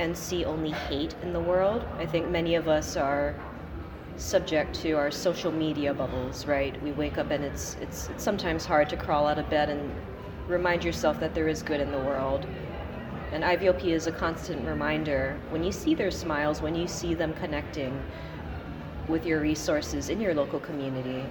and 0.00 0.18
see 0.18 0.44
only 0.44 0.72
hate 0.72 1.14
in 1.22 1.32
the 1.32 1.38
world. 1.38 1.84
I 1.98 2.06
think 2.06 2.28
many 2.28 2.56
of 2.56 2.66
us 2.66 2.96
are 2.96 3.36
subject 4.16 4.74
to 4.82 4.94
our 4.94 5.12
social 5.12 5.52
media 5.52 5.94
bubbles, 5.94 6.44
right? 6.46 6.82
We 6.82 6.90
wake 6.90 7.18
up 7.18 7.30
and 7.30 7.44
it's 7.44 7.76
it's, 7.80 8.08
it's 8.08 8.24
sometimes 8.24 8.64
hard 8.64 8.88
to 8.88 8.96
crawl 8.96 9.28
out 9.28 9.38
of 9.38 9.48
bed 9.48 9.70
and 9.70 9.94
remind 10.48 10.82
yourself 10.82 11.20
that 11.20 11.34
there 11.34 11.46
is 11.46 11.62
good 11.62 11.80
in 11.80 11.92
the 11.92 11.98
world 12.00 12.46
and 13.30 13.44
IVLP 13.44 13.84
is 13.84 14.08
a 14.08 14.12
constant 14.12 14.66
reminder 14.66 15.38
when 15.50 15.62
you 15.62 15.70
see 15.70 15.94
their 15.94 16.10
smiles, 16.10 16.60
when 16.60 16.74
you 16.74 16.88
see 16.88 17.14
them 17.14 17.32
connecting 17.34 18.02
with 19.06 19.24
your 19.24 19.40
resources 19.40 20.08
in 20.08 20.20
your 20.20 20.34
local 20.34 20.58
community, 20.58 21.24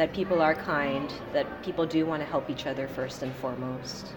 that 0.00 0.14
people 0.14 0.40
are 0.40 0.54
kind, 0.54 1.12
that 1.34 1.62
people 1.62 1.84
do 1.84 2.06
want 2.06 2.22
to 2.22 2.26
help 2.26 2.48
each 2.48 2.64
other 2.64 2.88
first 2.88 3.22
and 3.22 3.34
foremost. 3.34 4.14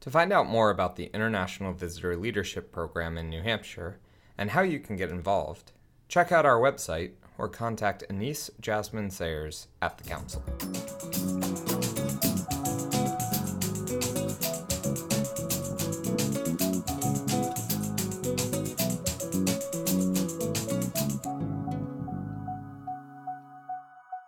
To 0.00 0.10
find 0.10 0.32
out 0.32 0.48
more 0.48 0.70
about 0.70 0.96
the 0.96 1.10
International 1.12 1.74
Visitor 1.74 2.16
Leadership 2.16 2.72
Program 2.72 3.18
in 3.18 3.28
New 3.28 3.42
Hampshire 3.42 3.98
and 4.38 4.52
how 4.52 4.62
you 4.62 4.80
can 4.80 4.96
get 4.96 5.10
involved, 5.10 5.72
check 6.08 6.32
out 6.32 6.46
our 6.46 6.58
website 6.58 7.10
or 7.36 7.46
contact 7.46 8.04
Anise 8.08 8.50
Jasmine 8.58 9.10
Sayers 9.10 9.68
at 9.82 9.98
the 9.98 10.04
Council. 10.04 10.42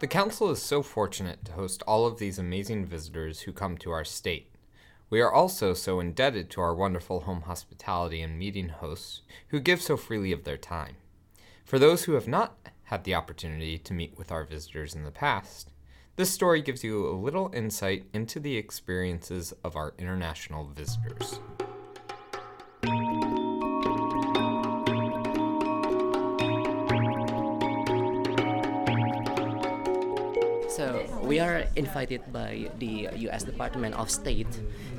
The 0.00 0.07
Council 0.07 0.49
is 0.50 0.62
so 0.62 0.83
fortunate 0.83 1.45
to 1.45 1.52
host 1.52 1.83
all 1.87 2.07
of 2.07 2.19
these 2.19 2.38
amazing 2.38 2.87
visitors 2.87 3.40
who 3.40 3.52
come 3.52 3.76
to 3.76 3.90
our 3.90 4.02
state. 4.02 4.50
We 5.11 5.21
are 5.21 5.30
also 5.30 5.75
so 5.75 6.00
indebted 6.00 6.49
to 6.50 6.62
our 6.62 6.75
wonderful 6.75 7.21
home 7.21 7.42
hospitality 7.42 8.23
and 8.23 8.38
meeting 8.38 8.71
hosts 8.71 9.21
who 9.49 9.61
give 9.61 9.83
so 9.83 9.99
freely 9.99 10.33
of 10.33 10.45
their 10.45 10.57
time. 10.57 10.97
For 11.66 11.78
those 11.78 12.04
who 12.04 12.12
have 12.12 12.26
not 12.26 12.57
had 12.85 13.04
the 13.04 13.14
opportunity 13.14 13.76
to 13.76 13.92
meet 13.92 14.16
with 14.16 14.33
our 14.33 14.45
visitors 14.45 14.95
in 14.95 15.04
the 15.04 15.11
past, 15.11 15.71
this 16.16 16.30
story 16.30 16.62
gives 16.62 16.83
you 16.83 17.07
a 17.07 17.12
little 17.12 17.50
insight 17.54 18.07
into 18.14 18.40
the 18.40 18.57
experiences 18.57 19.52
of 19.62 19.76
our 19.76 19.92
international 19.99 20.64
visitors. 20.64 21.40
We 31.30 31.38
are 31.38 31.62
invited 31.76 32.20
by 32.32 32.68
the 32.80 33.08
U.S. 33.30 33.44
Department 33.44 33.94
of 33.94 34.10
State 34.10 34.50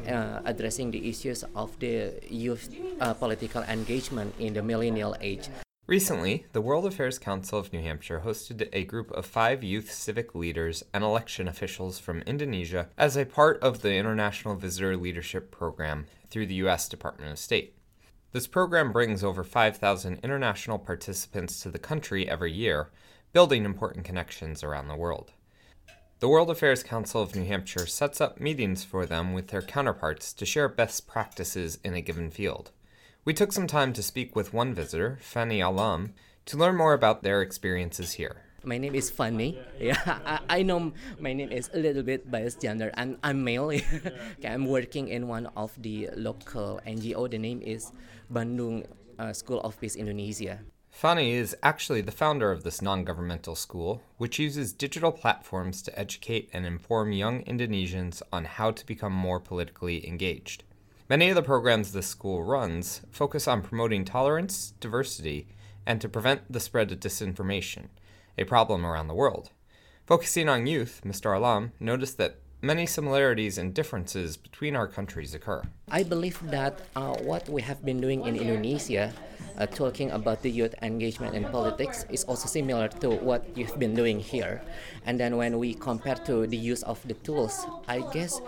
uh, 0.07 0.39
addressing 0.45 0.89
the 0.89 1.09
issues 1.09 1.43
of 1.57 1.77
the 1.79 2.13
youth 2.29 2.69
uh, 3.01 3.13
political 3.13 3.61
engagement 3.63 4.33
in 4.39 4.53
the 4.53 4.63
millennial 4.63 5.13
age. 5.19 5.49
Recently, 5.87 6.45
the 6.53 6.61
World 6.61 6.85
Affairs 6.85 7.19
Council 7.19 7.59
of 7.59 7.73
New 7.73 7.81
Hampshire 7.81 8.21
hosted 8.23 8.69
a 8.71 8.85
group 8.85 9.11
of 9.11 9.25
five 9.25 9.61
youth 9.61 9.91
civic 9.91 10.33
leaders 10.33 10.85
and 10.93 11.03
election 11.03 11.49
officials 11.49 11.99
from 11.99 12.21
Indonesia 12.21 12.87
as 12.97 13.17
a 13.17 13.25
part 13.25 13.61
of 13.61 13.81
the 13.81 13.95
International 13.95 14.55
Visitor 14.55 14.95
Leadership 14.95 15.51
Program 15.51 16.05
through 16.29 16.45
the 16.45 16.61
U.S. 16.63 16.87
Department 16.87 17.33
of 17.33 17.39
State. 17.39 17.75
This 18.31 18.47
program 18.47 18.93
brings 18.93 19.21
over 19.21 19.43
5,000 19.43 20.21
international 20.23 20.79
participants 20.79 21.59
to 21.59 21.69
the 21.69 21.77
country 21.77 22.29
every 22.29 22.53
year, 22.53 22.89
building 23.33 23.65
important 23.65 24.05
connections 24.05 24.63
around 24.63 24.87
the 24.87 24.95
world. 24.95 25.33
The 26.21 26.29
World 26.29 26.51
Affairs 26.51 26.83
Council 26.83 27.23
of 27.23 27.33
New 27.35 27.45
Hampshire 27.45 27.87
sets 27.87 28.21
up 28.21 28.39
meetings 28.39 28.83
for 28.83 29.07
them 29.07 29.33
with 29.33 29.47
their 29.47 29.63
counterparts 29.63 30.33
to 30.33 30.45
share 30.45 30.69
best 30.69 31.07
practices 31.07 31.79
in 31.83 31.95
a 31.95 32.01
given 32.01 32.29
field. 32.29 32.69
We 33.25 33.33
took 33.33 33.51
some 33.51 33.65
time 33.65 33.91
to 33.93 34.03
speak 34.03 34.35
with 34.35 34.53
one 34.53 34.71
visitor, 34.75 35.17
Fanny 35.19 35.61
Alam, 35.61 36.13
to 36.45 36.57
learn 36.57 36.77
more 36.77 36.93
about 36.93 37.23
their 37.23 37.41
experiences 37.41 38.21
here. 38.21 38.45
My 38.63 38.77
name 38.77 38.93
is 38.93 39.09
Fanny. 39.09 39.57
Yeah, 39.79 39.97
I, 40.05 40.61
I 40.61 40.61
know 40.61 40.93
my 41.17 41.33
name 41.33 41.49
is 41.49 41.71
a 41.73 41.79
little 41.79 42.03
bit 42.03 42.29
biased 42.29 42.61
gender, 42.61 42.91
and 42.93 43.17
I'm 43.23 43.43
male. 43.43 43.71
okay, 43.73 44.45
I'm 44.45 44.67
working 44.67 45.07
in 45.07 45.27
one 45.27 45.49
of 45.57 45.73
the 45.81 46.11
local 46.13 46.79
NGO. 46.85 47.31
The 47.31 47.39
name 47.39 47.63
is 47.65 47.91
Bandung 48.31 48.85
uh, 49.17 49.33
School 49.33 49.59
of 49.61 49.81
Peace 49.81 49.95
Indonesia. 49.95 50.61
Fanny 51.01 51.31
is 51.31 51.57
actually 51.63 52.01
the 52.01 52.11
founder 52.11 52.51
of 52.51 52.61
this 52.61 52.79
non 52.79 53.03
governmental 53.03 53.55
school, 53.55 54.03
which 54.19 54.37
uses 54.37 54.71
digital 54.71 55.11
platforms 55.11 55.81
to 55.81 55.99
educate 55.99 56.47
and 56.53 56.63
inform 56.63 57.11
young 57.11 57.43
Indonesians 57.45 58.21
on 58.31 58.45
how 58.45 58.69
to 58.69 58.85
become 58.85 59.11
more 59.11 59.39
politically 59.39 60.07
engaged. 60.07 60.63
Many 61.09 61.29
of 61.29 61.35
the 61.35 61.41
programs 61.41 61.91
this 61.91 62.05
school 62.05 62.43
runs 62.43 63.01
focus 63.09 63.47
on 63.47 63.63
promoting 63.63 64.05
tolerance, 64.05 64.75
diversity, 64.79 65.47
and 65.87 65.99
to 66.01 66.07
prevent 66.07 66.41
the 66.47 66.59
spread 66.59 66.91
of 66.91 66.99
disinformation, 66.99 67.87
a 68.37 68.43
problem 68.43 68.85
around 68.85 69.07
the 69.07 69.15
world. 69.15 69.49
Focusing 70.05 70.47
on 70.47 70.67
youth, 70.67 71.01
Mr. 71.03 71.35
Alam 71.35 71.71
noticed 71.79 72.19
that 72.19 72.41
many 72.61 72.85
similarities 72.85 73.57
and 73.57 73.73
differences 73.73 74.37
between 74.37 74.75
our 74.75 74.87
countries 74.87 75.33
occur. 75.33 75.63
I 75.89 76.03
believe 76.03 76.39
that 76.51 76.81
uh, 76.95 77.15
what 77.21 77.49
we 77.49 77.61
have 77.63 77.83
been 77.83 77.99
doing 77.99 78.25
in 78.25 78.35
Indonesia, 78.35 79.11
uh, 79.57 79.65
talking 79.65 80.11
about 80.11 80.41
the 80.41 80.51
youth 80.51 80.75
engagement 80.81 81.35
in 81.35 81.45
politics, 81.45 82.05
is 82.09 82.23
also 82.23 82.47
similar 82.47 82.87
to 83.01 83.09
what 83.09 83.45
you've 83.57 83.77
been 83.79 83.95
doing 83.95 84.19
here. 84.19 84.61
And 85.05 85.19
then 85.19 85.37
when 85.37 85.57
we 85.57 85.73
compare 85.73 86.15
to 86.29 86.45
the 86.45 86.57
use 86.57 86.83
of 86.83 87.01
the 87.07 87.15
tools, 87.25 87.65
I 87.87 88.05
guess 88.13 88.39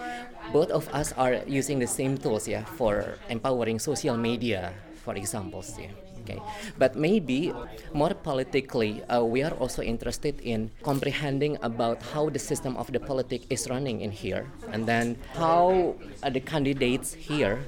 both 0.53 0.69
of 0.69 0.87
us 0.93 1.13
are 1.17 1.41
using 1.47 1.79
the 1.79 1.87
same 1.87 2.17
tools, 2.17 2.47
yeah, 2.47 2.65
for 2.77 3.17
empowering 3.29 3.79
social 3.79 4.17
media, 4.17 4.73
for 5.03 5.15
example. 5.15 5.65
Yeah 5.77 6.02
okay 6.23 6.39
but 6.79 6.95
maybe 6.95 7.51
more 7.93 8.15
politically 8.15 9.03
uh, 9.11 9.23
we 9.23 9.43
are 9.43 9.53
also 9.59 9.83
interested 9.83 10.39
in 10.41 10.71
comprehending 10.83 11.57
about 11.61 12.01
how 12.15 12.29
the 12.29 12.39
system 12.39 12.77
of 12.77 12.87
the 12.91 12.99
politic 12.99 13.43
is 13.51 13.67
running 13.69 14.01
in 14.01 14.11
here 14.11 14.47
and 14.71 14.87
then 14.87 15.17
how 15.35 15.95
uh, 16.23 16.29
the 16.29 16.39
candidates 16.39 17.13
here 17.13 17.59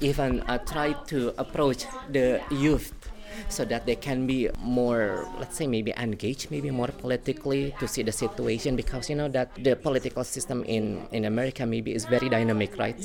even 0.00 0.44
uh, 0.46 0.58
try 0.68 0.92
to 1.08 1.32
approach 1.38 1.86
the 2.12 2.40
youth 2.50 2.92
so 3.48 3.64
that 3.64 3.86
they 3.86 3.96
can 3.96 4.26
be 4.26 4.48
more, 4.60 5.26
let's 5.38 5.56
say, 5.56 5.66
maybe 5.66 5.92
engaged, 5.96 6.50
maybe 6.50 6.70
more 6.70 6.88
politically 6.88 7.74
to 7.80 7.88
see 7.88 8.02
the 8.02 8.12
situation 8.12 8.76
because 8.76 9.10
you 9.10 9.16
know 9.16 9.28
that 9.28 9.54
the 9.56 9.74
political 9.76 10.24
system 10.24 10.62
in, 10.64 11.06
in 11.12 11.24
America 11.24 11.66
maybe 11.66 11.94
is 11.94 12.04
very 12.04 12.28
dynamic, 12.28 12.76
right? 12.78 12.98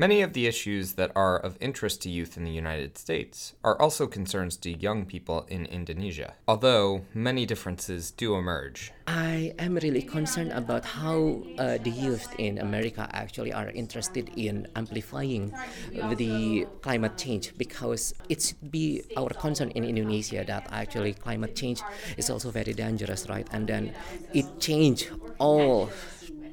Many 0.00 0.22
of 0.22 0.32
the 0.32 0.46
issues 0.46 0.92
that 0.92 1.10
are 1.16 1.36
of 1.36 1.58
interest 1.60 2.02
to 2.02 2.08
youth 2.08 2.36
in 2.36 2.44
the 2.44 2.52
United 2.52 2.96
States 2.96 3.54
are 3.64 3.74
also 3.82 4.06
concerns 4.06 4.56
to 4.58 4.70
young 4.70 5.04
people 5.04 5.44
in 5.48 5.66
Indonesia, 5.66 6.34
although 6.46 7.02
many 7.14 7.44
differences 7.44 8.12
do 8.12 8.36
emerge. 8.36 8.92
I 9.08 9.54
am 9.58 9.74
really 9.74 10.02
concerned 10.02 10.52
about 10.52 10.84
how 10.84 11.42
uh, 11.58 11.78
the 11.82 11.90
youth 11.90 12.32
in 12.38 12.58
America 12.58 13.10
actually 13.10 13.52
are 13.52 13.70
interested 13.70 14.30
in 14.36 14.68
amplifying 14.76 15.52
the 15.90 16.68
climate 16.80 17.18
change 17.18 17.58
because 17.58 18.14
it 18.28 18.40
should 18.40 18.70
be 18.70 19.02
our 19.16 19.30
concern 19.30 19.70
in 19.74 19.82
Indonesia 19.82 20.44
that 20.46 20.68
actually 20.70 21.14
climate 21.14 21.56
change 21.56 21.82
is 22.16 22.30
also 22.30 22.52
very 22.52 22.72
dangerous, 22.72 23.28
right? 23.28 23.48
And 23.50 23.66
then 23.66 23.90
it 24.32 24.46
change 24.60 25.10
all 25.38 25.90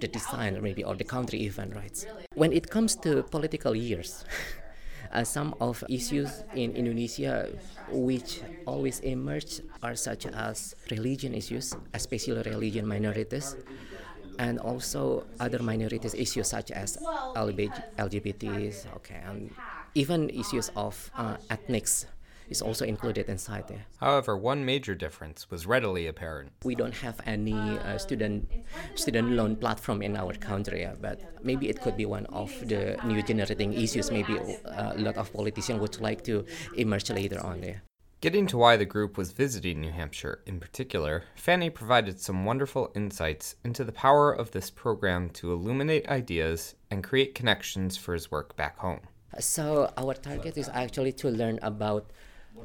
the 0.06 0.20
design 0.20 0.62
maybe 0.62 0.84
or 0.84 0.96
the 0.96 1.04
country 1.04 1.40
even 1.40 1.72
right? 1.72 1.98
When 2.36 2.52
it 2.54 2.70
comes 2.70 2.96
to 2.98 3.24
political 3.24 3.76
years 3.76 4.26
uh, 5.12 5.24
some 5.24 5.56
of 5.62 5.84
issues 5.90 6.44
in 6.54 6.72
indonesia 6.76 7.50
which 7.88 8.42
always 8.66 9.00
emerge 9.02 9.62
are 9.84 9.96
such 9.96 10.26
as 10.28 10.76
religion 10.92 11.34
issues 11.34 11.74
especially 11.94 12.42
religion 12.44 12.86
minorities 12.88 13.56
and 14.40 14.60
also 14.60 15.26
other 15.40 15.62
minorities 15.62 16.14
issues 16.14 16.50
such 16.50 16.72
as 16.72 16.98
LGBTs, 17.98 18.88
okay, 18.98 19.22
and 19.26 19.56
even 19.94 20.30
issues 20.30 20.70
of 20.76 21.12
uh, 21.18 21.38
ethnics 21.50 22.06
is 22.50 22.62
also 22.62 22.86
included 22.86 23.30
inside 23.30 23.68
there. 23.68 23.86
However, 23.98 24.38
one 24.38 24.66
major 24.66 24.96
difference 24.96 25.50
was 25.50 25.66
readily 25.66 26.08
apparent. 26.08 26.52
We 26.64 26.76
don't 26.76 26.94
have 26.96 27.20
any 27.26 27.54
uh, 27.54 27.98
student 27.98 28.50
student 28.96 29.32
loan 29.32 29.56
platform 29.56 30.02
in 30.02 30.16
our 30.16 30.34
country, 30.34 30.86
uh, 30.86 30.96
but 31.02 31.20
maybe 31.44 31.70
it 31.70 31.82
could 31.82 31.98
be 31.98 32.06
one 32.06 32.26
of 32.28 32.52
the 32.68 32.98
new 33.04 33.22
generating 33.22 33.74
issues. 33.74 34.12
Maybe 34.12 34.38
uh, 34.38 34.94
a 34.96 35.00
lot 35.00 35.18
of 35.18 35.32
politicians 35.34 35.80
would 35.80 36.00
like 36.02 36.24
to 36.26 36.46
emerge 36.76 37.10
later 37.10 37.40
on 37.46 37.62
there. 37.62 37.82
Getting 38.22 38.48
to 38.48 38.58
why 38.58 38.76
the 38.76 38.86
group 38.86 39.18
was 39.18 39.34
visiting 39.34 39.82
New 39.82 39.92
Hampshire 39.92 40.40
in 40.48 40.60
particular, 40.60 41.26
Fanny 41.36 41.70
provided 41.70 42.20
some 42.20 42.44
wonderful 42.44 42.92
insights 42.96 43.56
into 43.64 43.84
the 43.84 43.92
power 43.92 44.32
of 44.32 44.50
this 44.50 44.72
program 44.72 45.30
to 45.32 45.52
illuminate 45.52 46.08
ideas 46.08 46.74
and 46.90 47.04
create 47.04 47.36
connections 47.36 47.98
for 47.98 48.14
his 48.14 48.32
work 48.32 48.56
back 48.56 48.80
home. 48.80 49.02
So, 49.40 49.92
our 49.98 50.14
target 50.14 50.58
is 50.58 50.70
actually 50.74 51.12
to 51.14 51.30
learn 51.30 51.60
about 51.62 52.10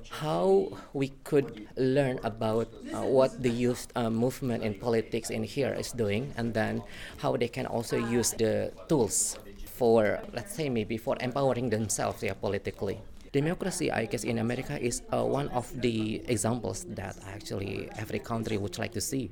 how 0.09 0.69
we 0.93 1.09
could 1.25 1.69
learn 1.77 2.19
about 2.25 2.69
uh, 2.95 3.03
what 3.03 3.43
the 3.43 3.51
youth 3.51 3.87
uh, 3.95 4.11
movement 4.11 4.63
in 4.63 4.75
politics 4.75 5.31
in 5.31 5.45
here 5.45 5.73
is 5.75 5.93
doing 5.93 6.33
and 6.37 6.55
then 6.55 6.83
how 7.19 7.37
they 7.37 7.49
can 7.49 7.67
also 7.67 7.97
use 7.97 8.33
the 8.33 8.73
tools 8.89 9.39
for 9.65 10.21
let's 10.33 10.55
say 10.55 10.69
maybe 10.69 10.97
for 10.97 11.17
empowering 11.21 11.71
themselves 11.71 12.23
yeah, 12.23 12.35
politically. 12.35 13.01
Democracy 13.33 13.93
i 13.93 14.05
guess 14.07 14.25
in 14.25 14.39
america 14.39 14.75
is 14.75 15.03
uh, 15.15 15.23
one 15.23 15.49
of 15.55 15.71
the 15.81 16.21
examples 16.27 16.85
that 16.91 17.17
actually 17.31 17.89
every 17.97 18.19
country 18.19 18.59
would 18.59 18.77
like 18.79 18.93
to 18.93 19.01
see. 19.01 19.31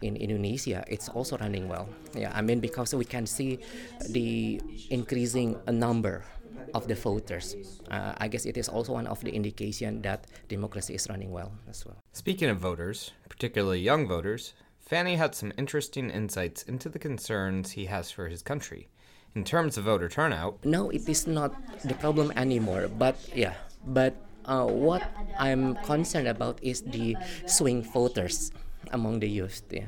In 0.00 0.16
indonesia 0.16 0.84
it's 0.88 1.08
also 1.08 1.36
running 1.38 1.68
well. 1.68 1.88
Yeah 2.14 2.32
i 2.34 2.40
mean 2.40 2.60
because 2.60 2.94
we 2.94 3.04
can 3.04 3.26
see 3.26 3.58
the 4.08 4.60
increasing 4.90 5.56
number 5.68 6.24
of 6.74 6.88
the 6.88 6.94
voters. 6.94 7.56
Uh, 7.90 8.14
I 8.18 8.28
guess 8.28 8.46
it 8.46 8.56
is 8.56 8.68
also 8.68 8.92
one 8.92 9.06
of 9.06 9.20
the 9.20 9.30
indication 9.30 10.02
that 10.02 10.26
democracy 10.48 10.94
is 10.94 11.06
running 11.08 11.30
well 11.30 11.52
as 11.68 11.84
well. 11.86 11.96
Speaking 12.12 12.48
of 12.48 12.58
voters, 12.58 13.12
particularly 13.28 13.80
young 13.80 14.06
voters, 14.06 14.54
Fanny 14.78 15.16
had 15.16 15.34
some 15.34 15.52
interesting 15.56 16.10
insights 16.10 16.62
into 16.64 16.88
the 16.88 16.98
concerns 16.98 17.72
he 17.72 17.86
has 17.86 18.10
for 18.10 18.28
his 18.28 18.42
country. 18.42 18.88
In 19.36 19.44
terms 19.44 19.78
of 19.78 19.84
voter 19.84 20.08
turnout, 20.08 20.64
no, 20.64 20.90
it 20.90 21.08
is 21.08 21.28
not 21.28 21.54
the 21.84 21.94
problem 21.94 22.32
anymore. 22.34 22.88
But 22.88 23.16
yeah, 23.32 23.54
but 23.86 24.16
uh, 24.44 24.66
what 24.66 25.02
I'm 25.38 25.76
concerned 25.86 26.26
about 26.26 26.58
is 26.62 26.82
the 26.82 27.16
swing 27.46 27.82
voters 27.82 28.50
among 28.92 29.20
the 29.20 29.28
youth 29.28 29.62
yeah. 29.70 29.86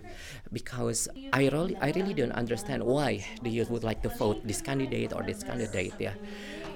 because 0.53 1.09
I 1.33 1.49
really 1.49 1.77
I 1.77 1.91
really 1.91 2.15
don't 2.15 2.33
understand 2.33 2.85
why 2.85 3.25
the 3.43 3.51
youth 3.51 3.71
would 3.71 3.83
like 3.83 4.03
to 4.03 4.09
vote 4.11 4.47
this 4.47 4.61
candidate 4.61 5.13
or 5.13 5.23
this 5.23 5.43
candidate 5.43 5.95
yeah 5.99 6.15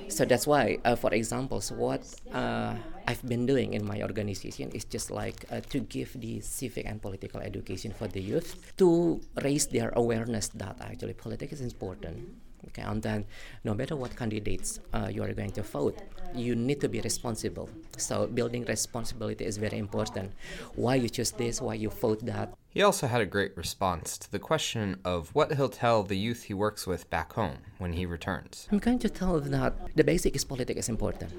so 0.08 0.24
that's 0.24 0.46
why 0.46 0.78
uh, 0.84 0.94
for 0.94 1.12
examples 1.12 1.72
what 1.72 2.02
uh, 2.32 2.74
i've 3.06 3.22
been 3.26 3.46
doing 3.46 3.74
in 3.74 3.84
my 3.84 4.02
organization 4.02 4.70
is 4.70 4.84
just 4.84 5.10
like 5.10 5.44
uh, 5.50 5.60
to 5.68 5.80
give 5.80 6.12
the 6.20 6.40
civic 6.40 6.86
and 6.86 7.02
political 7.02 7.40
education 7.40 7.92
for 7.92 8.06
the 8.08 8.20
youth 8.20 8.56
to 8.76 9.20
raise 9.42 9.66
their 9.66 9.90
awareness 9.96 10.48
that 10.48 10.76
actually 10.80 11.14
politics 11.14 11.52
is 11.52 11.60
important 11.60 12.22
okay 12.66 12.82
and 12.82 13.02
then 13.02 13.24
no 13.64 13.74
matter 13.74 13.96
what 13.96 14.14
candidates 14.16 14.80
uh, 14.92 15.08
you 15.10 15.22
are 15.22 15.32
going 15.32 15.50
to 15.50 15.62
vote 15.62 15.98
you 16.34 16.54
need 16.54 16.80
to 16.80 16.88
be 16.88 17.00
responsible 17.00 17.68
so 17.96 18.26
building 18.26 18.64
responsibility 18.64 19.44
is 19.44 19.56
very 19.56 19.78
important 19.78 20.32
why 20.74 20.94
you 20.94 21.08
choose 21.08 21.30
this 21.32 21.60
why 21.60 21.74
you 21.74 21.88
vote 21.88 22.24
that 22.24 22.52
he 22.76 22.82
also 22.82 23.06
had 23.06 23.22
a 23.22 23.24
great 23.24 23.56
response 23.56 24.18
to 24.18 24.30
the 24.30 24.38
question 24.38 25.00
of 25.02 25.34
what 25.34 25.54
he'll 25.54 25.70
tell 25.70 26.02
the 26.02 26.14
youth 26.14 26.42
he 26.42 26.52
works 26.52 26.86
with 26.86 27.08
back 27.08 27.32
home 27.32 27.56
when 27.78 27.94
he 27.94 28.04
returns. 28.04 28.68
I'm 28.70 28.80
going 28.80 28.98
to 28.98 29.08
tell 29.08 29.40
them 29.40 29.52
that 29.52 29.96
the 29.96 30.04
basic 30.04 30.36
is 30.36 30.44
politics 30.44 30.80
is 30.80 30.88
important. 30.90 31.32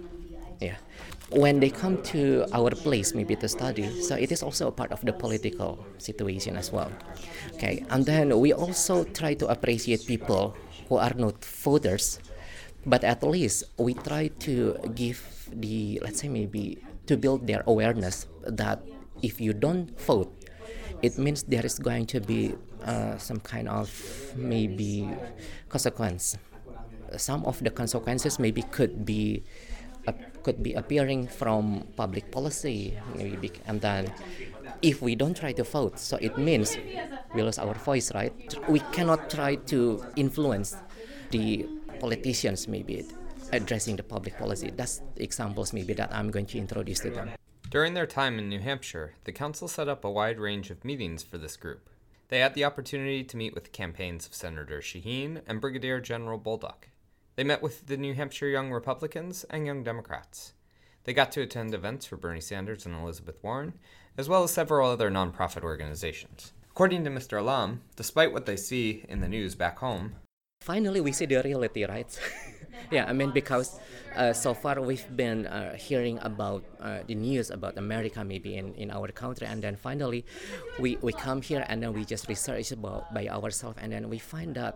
Yeah. 0.59 0.77
When 1.29 1.59
they 1.59 1.69
come 1.69 2.01
to 2.13 2.47
our 2.53 2.71
place, 2.71 3.13
maybe 3.13 3.35
to 3.35 3.47
study, 3.47 4.01
so 4.01 4.15
it 4.15 4.31
is 4.31 4.41
also 4.41 4.69
a 4.69 4.71
part 4.71 4.91
of 4.91 5.01
the 5.01 5.13
political 5.13 5.85
situation 5.99 6.57
as 6.57 6.71
well. 6.71 6.91
Okay, 7.53 7.85
and 7.91 8.03
then 8.03 8.39
we 8.39 8.53
also 8.53 9.03
try 9.03 9.35
to 9.35 9.47
appreciate 9.47 10.07
people 10.07 10.55
who 10.89 10.97
are 10.97 11.13
not 11.15 11.43
voters, 11.43 12.19
but 12.85 13.03
at 13.03 13.23
least 13.23 13.65
we 13.77 13.93
try 13.93 14.27
to 14.47 14.77
give 14.95 15.21
the, 15.51 15.99
let's 16.03 16.21
say, 16.21 16.29
maybe 16.29 16.79
to 17.07 17.17
build 17.17 17.47
their 17.47 17.63
awareness 17.67 18.27
that 18.43 18.81
if 19.21 19.41
you 19.41 19.53
don't 19.53 19.99
vote, 20.01 20.31
it 21.01 21.17
means 21.17 21.43
there 21.43 21.65
is 21.65 21.79
going 21.79 22.05
to 22.07 22.19
be 22.19 22.55
uh, 22.83 23.17
some 23.17 23.39
kind 23.39 23.67
of 23.67 23.89
maybe 24.35 25.09
consequence. 25.69 26.37
Some 27.15 27.45
of 27.45 27.63
the 27.63 27.69
consequences 27.69 28.39
maybe 28.39 28.63
could 28.63 29.05
be 29.05 29.43
could 30.47 30.63
be 30.63 30.73
appearing 30.75 31.27
from 31.27 31.85
public 31.97 32.31
policy, 32.31 32.97
maybe, 33.13 33.51
and 33.67 33.81
then 33.81 34.09
if 34.81 35.01
we 35.01 35.13
don't 35.13 35.35
try 35.35 35.51
to 35.51 35.63
vote, 35.63 35.99
so 35.99 36.15
it 36.21 36.37
means 36.37 36.77
we 37.35 37.41
lose 37.41 37.59
our 37.59 37.73
voice, 37.73 38.13
right? 38.15 38.31
We 38.69 38.79
cannot 38.95 39.29
try 39.29 39.55
to 39.73 40.05
influence 40.15 40.77
the 41.31 41.67
politicians, 41.99 42.65
maybe 42.69 43.05
addressing 43.51 43.97
the 43.97 44.03
public 44.03 44.37
policy. 44.37 44.71
That's 44.73 45.01
examples 45.17 45.73
maybe 45.73 45.93
that 45.95 46.15
I'm 46.15 46.31
going 46.31 46.45
to 46.53 46.57
introduce 46.57 47.01
to 47.01 47.09
them. 47.09 47.31
During 47.69 47.93
their 47.93 48.07
time 48.07 48.39
in 48.39 48.47
New 48.47 48.61
Hampshire, 48.61 49.15
the 49.25 49.33
council 49.33 49.67
set 49.67 49.89
up 49.89 50.05
a 50.05 50.09
wide 50.09 50.39
range 50.39 50.71
of 50.71 50.85
meetings 50.85 51.23
for 51.23 51.37
this 51.37 51.57
group. 51.57 51.89
They 52.29 52.39
had 52.39 52.53
the 52.53 52.63
opportunity 52.63 53.25
to 53.25 53.35
meet 53.35 53.53
with 53.53 53.73
campaigns 53.73 54.25
of 54.25 54.33
Senator 54.33 54.79
Shaheen 54.79 55.41
and 55.45 55.59
Brigadier 55.59 55.99
General 55.99 56.39
Bolduc. 56.39 56.87
They 57.37 57.43
met 57.43 57.61
with 57.61 57.85
the 57.85 57.97
New 57.97 58.15
Hampshire 58.15 58.47
Young 58.47 58.71
Republicans 58.71 59.45
and 59.51 59.67
Young 59.67 59.83
Democrats. 59.83 60.53
They 61.03 61.13
got 61.13 61.31
to 61.33 61.41
attend 61.41 61.71
events 61.75 62.07
for 62.07 62.17
Bernie 62.17 62.41
Sanders 62.41 62.87
and 62.87 62.95
Elizabeth 62.95 63.37
Warren, 63.43 63.73
as 64.17 64.27
well 64.27 64.41
as 64.41 64.49
several 64.49 64.89
other 64.89 65.11
nonprofit 65.11 65.61
organizations. 65.61 66.51
According 66.71 67.03
to 67.03 67.11
Mr. 67.11 67.39
Alam, 67.39 67.81
despite 67.95 68.33
what 68.33 68.47
they 68.47 68.57
see 68.57 69.05
in 69.07 69.21
the 69.21 69.29
news 69.29 69.53
back 69.53 69.77
home, 69.77 70.15
finally 70.61 70.99
we 70.99 71.11
see 71.11 71.27
the 71.27 71.39
reality, 71.43 71.85
right? 71.85 72.19
yeah, 72.91 73.05
I 73.07 73.13
mean, 73.13 73.31
because 73.31 73.79
uh, 74.15 74.33
so 74.33 74.53
far 74.53 74.81
we've 74.81 75.05
been 75.15 75.45
uh, 75.47 75.75
hearing 75.75 76.19
about 76.21 76.63
uh, 76.79 76.99
the 77.07 77.15
news 77.15 77.51
about 77.51 77.77
America, 77.77 78.23
maybe 78.23 78.55
in, 78.55 78.73
in 78.75 78.91
our 78.91 79.07
country, 79.09 79.47
and 79.47 79.61
then 79.61 79.75
finally 79.75 80.25
we, 80.79 80.97
we 81.01 81.13
come 81.13 81.41
here 81.41 81.65
and 81.67 81.83
then 81.83 81.93
we 81.93 82.05
just 82.05 82.27
research 82.27 82.71
about 82.71 83.13
by 83.13 83.27
ourselves, 83.27 83.77
and 83.81 83.91
then 83.91 84.09
we 84.09 84.17
find 84.19 84.55
that, 84.55 84.75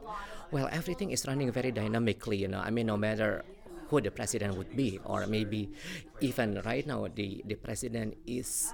well, 0.52 0.70
everything 0.72 1.12
is 1.12 1.26
running 1.28 1.52
very 1.52 1.72
dynamically, 1.72 2.38
you 2.38 2.48
know. 2.48 2.60
I 2.60 2.70
mean, 2.70 2.88
no 2.88 2.98
matter 2.98 3.44
who 3.90 4.02
the 4.02 4.12
president 4.12 4.56
would 4.58 4.76
be, 4.76 5.00
or 5.04 5.28
maybe 5.28 5.70
even 6.22 6.62
right 6.66 6.86
now 6.88 7.08
the, 7.14 7.44
the 7.46 7.56
president 7.56 8.18
is 8.26 8.74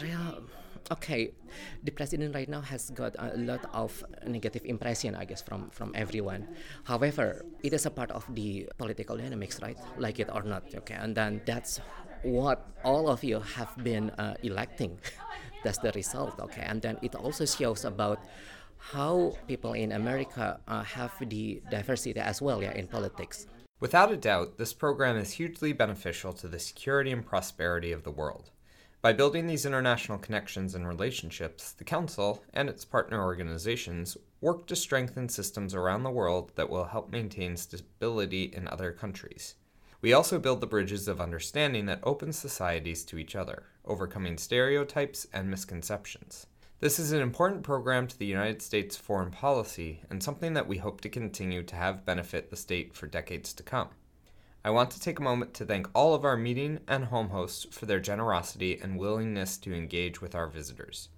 real 0.00 0.42
okay, 0.90 1.32
the 1.82 1.90
president 1.90 2.34
right 2.34 2.48
now 2.48 2.60
has 2.60 2.90
got 2.90 3.14
a 3.18 3.36
lot 3.36 3.64
of 3.72 4.04
negative 4.26 4.64
impression, 4.64 5.14
I 5.14 5.24
guess, 5.24 5.42
from 5.42 5.70
from 5.70 5.92
everyone. 5.94 6.48
However, 6.84 7.44
it 7.62 7.72
is 7.72 7.86
a 7.86 7.90
part 7.90 8.10
of 8.10 8.24
the 8.34 8.68
political 8.78 9.16
dynamics, 9.16 9.60
right? 9.62 9.78
Like 9.98 10.18
it 10.20 10.30
or 10.32 10.42
not, 10.42 10.64
okay. 10.74 10.96
And 10.98 11.14
then 11.14 11.40
that's 11.44 11.80
what 12.22 12.66
all 12.84 13.08
of 13.08 13.22
you 13.22 13.40
have 13.40 13.72
been 13.82 14.10
uh, 14.18 14.34
electing. 14.42 14.98
that's 15.64 15.78
the 15.78 15.92
result, 15.92 16.38
okay. 16.40 16.62
And 16.62 16.80
then 16.80 16.98
it 17.02 17.14
also 17.14 17.44
shows 17.44 17.84
about 17.84 18.22
how 18.78 19.34
people 19.48 19.72
in 19.72 19.92
America 19.92 20.60
uh, 20.68 20.82
have 20.82 21.12
the 21.18 21.60
diversity 21.70 22.20
as 22.20 22.40
well, 22.40 22.62
yeah, 22.62 22.72
in 22.72 22.86
politics. 22.86 23.46
Without 23.80 24.10
a 24.10 24.16
doubt, 24.16 24.56
this 24.56 24.72
program 24.72 25.16
is 25.16 25.32
hugely 25.32 25.72
beneficial 25.72 26.32
to 26.32 26.48
the 26.48 26.58
security 26.58 27.12
and 27.12 27.24
prosperity 27.26 27.92
of 27.92 28.04
the 28.04 28.10
world. 28.10 28.50
By 29.06 29.12
building 29.12 29.46
these 29.46 29.64
international 29.64 30.18
connections 30.18 30.74
and 30.74 30.84
relationships, 30.84 31.70
the 31.70 31.84
Council 31.84 32.42
and 32.52 32.68
its 32.68 32.84
partner 32.84 33.22
organizations 33.22 34.16
work 34.40 34.66
to 34.66 34.74
strengthen 34.74 35.28
systems 35.28 35.76
around 35.76 36.02
the 36.02 36.10
world 36.10 36.50
that 36.56 36.68
will 36.68 36.86
help 36.86 37.12
maintain 37.12 37.56
stability 37.56 38.50
in 38.52 38.66
other 38.66 38.90
countries. 38.90 39.54
We 40.00 40.12
also 40.12 40.40
build 40.40 40.60
the 40.60 40.66
bridges 40.66 41.06
of 41.06 41.20
understanding 41.20 41.86
that 41.86 42.00
open 42.02 42.32
societies 42.32 43.04
to 43.04 43.16
each 43.16 43.36
other, 43.36 43.62
overcoming 43.84 44.38
stereotypes 44.38 45.24
and 45.32 45.48
misconceptions. 45.48 46.48
This 46.80 46.98
is 46.98 47.12
an 47.12 47.22
important 47.22 47.62
program 47.62 48.08
to 48.08 48.18
the 48.18 48.26
United 48.26 48.60
States 48.60 48.96
foreign 48.96 49.30
policy 49.30 50.02
and 50.10 50.20
something 50.20 50.54
that 50.54 50.66
we 50.66 50.78
hope 50.78 51.00
to 51.02 51.08
continue 51.08 51.62
to 51.62 51.76
have 51.76 52.04
benefit 52.04 52.50
the 52.50 52.56
state 52.56 52.92
for 52.92 53.06
decades 53.06 53.52
to 53.52 53.62
come. 53.62 53.90
I 54.66 54.70
want 54.70 54.90
to 54.90 55.00
take 55.00 55.20
a 55.20 55.22
moment 55.22 55.54
to 55.54 55.64
thank 55.64 55.88
all 55.94 56.12
of 56.12 56.24
our 56.24 56.36
meeting 56.36 56.80
and 56.88 57.04
home 57.04 57.28
hosts 57.28 57.68
for 57.70 57.86
their 57.86 58.00
generosity 58.00 58.80
and 58.82 58.98
willingness 58.98 59.58
to 59.58 59.72
engage 59.72 60.20
with 60.20 60.34
our 60.34 60.48
visitors. 60.48 61.08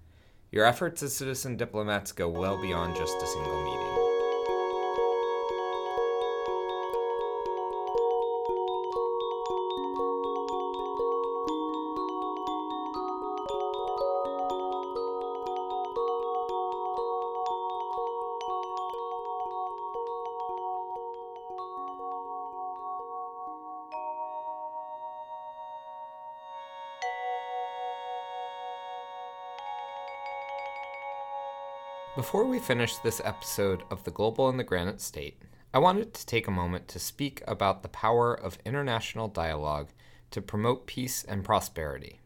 Your 0.51 0.65
efforts 0.65 1.01
as 1.01 1.15
citizen 1.15 1.57
diplomats 1.57 2.11
go 2.11 2.29
well 2.29 2.61
beyond 2.61 2.95
just 2.95 3.17
a 3.17 3.25
single 3.25 3.63
meeting. 3.63 3.98
Before 32.19 32.43
we 32.43 32.59
finish 32.59 32.97
this 32.97 33.21
episode 33.23 33.83
of 33.89 34.03
The 34.03 34.11
Global 34.11 34.49
and 34.49 34.59
the 34.59 34.65
Granite 34.65 34.99
State, 34.99 35.41
I 35.73 35.79
wanted 35.79 36.13
to 36.13 36.25
take 36.25 36.49
a 36.49 36.51
moment 36.51 36.89
to 36.89 36.99
speak 36.99 37.41
about 37.47 37.81
the 37.81 37.87
power 37.87 38.33
of 38.33 38.57
international 38.65 39.29
dialogue 39.29 39.91
to 40.31 40.41
promote 40.41 40.85
peace 40.85 41.23
and 41.23 41.45
prosperity. 41.45 42.19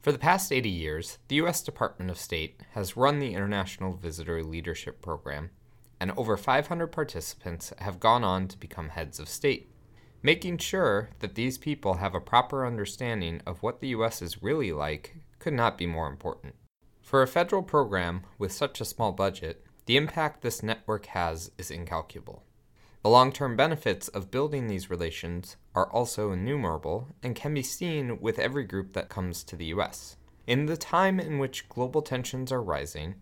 For 0.00 0.10
the 0.10 0.18
past 0.18 0.50
80 0.50 0.70
years, 0.70 1.18
the 1.28 1.34
U.S. 1.34 1.62
Department 1.62 2.10
of 2.10 2.16
State 2.16 2.62
has 2.70 2.96
run 2.96 3.18
the 3.18 3.34
International 3.34 3.92
Visitor 3.92 4.42
Leadership 4.42 5.02
Program, 5.02 5.50
and 6.00 6.12
over 6.16 6.38
500 6.38 6.86
participants 6.86 7.74
have 7.76 8.00
gone 8.00 8.24
on 8.24 8.48
to 8.48 8.56
become 8.56 8.88
heads 8.88 9.20
of 9.20 9.28
state. 9.28 9.70
Making 10.22 10.56
sure 10.56 11.10
that 11.18 11.34
these 11.34 11.58
people 11.58 11.96
have 11.96 12.14
a 12.14 12.22
proper 12.22 12.64
understanding 12.66 13.42
of 13.46 13.62
what 13.62 13.80
the 13.80 13.88
U.S. 13.88 14.22
is 14.22 14.42
really 14.42 14.72
like 14.72 15.14
could 15.38 15.52
not 15.52 15.76
be 15.76 15.84
more 15.84 16.08
important. 16.08 16.54
For 17.06 17.22
a 17.22 17.28
federal 17.28 17.62
program 17.62 18.24
with 18.36 18.50
such 18.50 18.80
a 18.80 18.84
small 18.84 19.12
budget, 19.12 19.64
the 19.84 19.96
impact 19.96 20.42
this 20.42 20.60
network 20.60 21.06
has 21.06 21.52
is 21.56 21.70
incalculable. 21.70 22.42
The 23.04 23.10
long 23.10 23.30
term 23.30 23.54
benefits 23.54 24.08
of 24.08 24.32
building 24.32 24.66
these 24.66 24.90
relations 24.90 25.54
are 25.72 25.88
also 25.88 26.32
innumerable 26.32 27.14
and 27.22 27.36
can 27.36 27.54
be 27.54 27.62
seen 27.62 28.20
with 28.20 28.40
every 28.40 28.64
group 28.64 28.92
that 28.94 29.08
comes 29.08 29.44
to 29.44 29.54
the 29.54 29.66
US. 29.66 30.16
In 30.48 30.66
the 30.66 30.76
time 30.76 31.20
in 31.20 31.38
which 31.38 31.68
global 31.68 32.02
tensions 32.02 32.50
are 32.50 32.60
rising, 32.60 33.14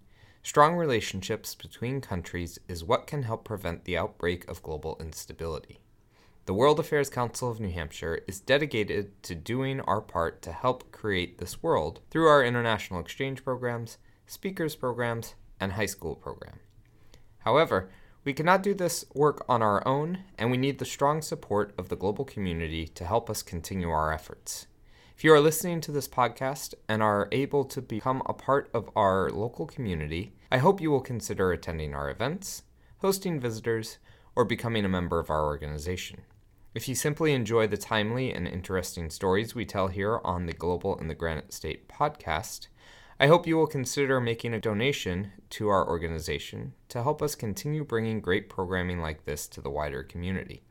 strong 0.43 0.77
relationships 0.77 1.55
between 1.55 2.01
countries 2.01 2.59
is 2.67 2.83
what 2.83 3.07
can 3.07 3.25
help 3.25 3.45
prevent 3.45 3.85
the 3.85 3.99
outbreak 3.99 4.49
of 4.49 4.63
global 4.63 4.97
instability. 4.99 5.81
The 6.47 6.53
World 6.53 6.79
Affairs 6.79 7.09
Council 7.09 7.51
of 7.51 7.59
New 7.59 7.71
Hampshire 7.71 8.21
is 8.29 8.39
dedicated 8.39 9.23
to 9.23 9.35
doing 9.35 9.81
our 9.81 10.03
part 10.03 10.43
to 10.43 10.53
help 10.53 10.93
create 10.93 11.39
this 11.39 11.63
world 11.63 12.01
through 12.11 12.27
our 12.27 12.45
international 12.45 13.01
exchange 13.01 13.43
programs, 13.43 13.97
speakers 14.27 14.77
programs, 14.77 15.37
and 15.59 15.73
high 15.73 15.87
school 15.87 16.15
program. 16.15 16.59
However, 17.39 17.89
we 18.25 18.35
cannot 18.35 18.63
do 18.63 18.75
this 18.75 19.07
work 19.15 19.43
on 19.49 19.63
our 19.63 19.87
own, 19.89 20.19
and 20.37 20.51
we 20.51 20.59
need 20.59 20.79
the 20.79 20.85
strong 20.85 21.23
support 21.23 21.73
of 21.79 21.89
the 21.89 21.97
global 21.97 22.27
community 22.27 22.89
to 22.89 23.07
help 23.07 23.31
us 23.31 23.43
continue 23.43 23.89
our 23.89 24.13
efforts. 24.13 24.67
If 25.17 25.25
you 25.25 25.33
are 25.33 25.41
listening 25.41 25.81
to 25.81 25.93
this 25.93 26.09
podcast 26.09 26.75
and 26.91 27.03
are 27.03 27.27
able 27.33 27.65
to 27.65 27.81
become 27.81 28.23
a 28.27 28.35
part 28.35 28.69
of 28.75 28.91
our 28.95 29.31
local 29.31 29.65
community, 29.65 30.35
I 30.53 30.59
hope 30.59 30.83
you 30.83 30.91
will 30.91 31.01
consider 31.01 31.53
attending 31.53 31.95
our 31.95 32.11
events, 32.11 32.65
hosting 32.99 33.41
visitors, 33.41 33.97
or 34.37 34.45
becoming 34.45 34.85
a 34.85 34.91
member 34.91 35.19
of 35.19 35.31
our 35.31 35.47
organization. 35.47 36.21
If 36.75 36.89
you 36.89 36.97
simply 36.97 37.33
enjoy 37.33 37.69
the 37.69 37.77
timely 37.77 38.33
and 38.33 38.49
interesting 38.49 39.09
stories 39.09 39.55
we 39.55 39.65
tell 39.65 39.87
here 39.87 40.21
on 40.25 40.47
the 40.47 40.53
Global 40.53 40.99
and 40.99 41.09
the 41.09 41.15
Granite 41.15 41.53
State 41.53 41.89
podcast, 41.89 42.67
I 43.21 43.29
hope 43.29 43.47
you 43.47 43.57
will 43.57 43.69
consider 43.69 44.21
making 44.21 44.55
a 44.55 44.61
donation 44.61 45.31
to 45.51 45.69
our 45.69 45.87
organization 45.89 46.73
to 46.89 47.05
help 47.05 47.23
us 47.23 47.37
continue 47.37 47.85
bringing 47.85 48.21
great 48.21 48.49
programming 48.49 49.01
like 49.01 49.25
this 49.25 49.47
to 49.49 49.61
the 49.61 49.71
wider 49.71 50.03
community. 50.03 50.65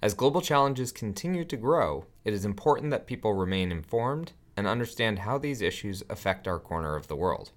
As 0.00 0.14
global 0.14 0.40
challenges 0.40 0.90
continue 0.90 1.44
to 1.44 1.56
grow, 1.58 2.06
it 2.24 2.32
is 2.32 2.46
important 2.46 2.90
that 2.92 3.06
people 3.06 3.34
remain 3.34 3.70
informed 3.70 4.32
and 4.56 4.66
understand 4.66 5.18
how 5.18 5.36
these 5.36 5.60
issues 5.60 6.02
affect 6.08 6.48
our 6.48 6.58
corner 6.58 6.96
of 6.96 7.08
the 7.08 7.16
world. 7.16 7.52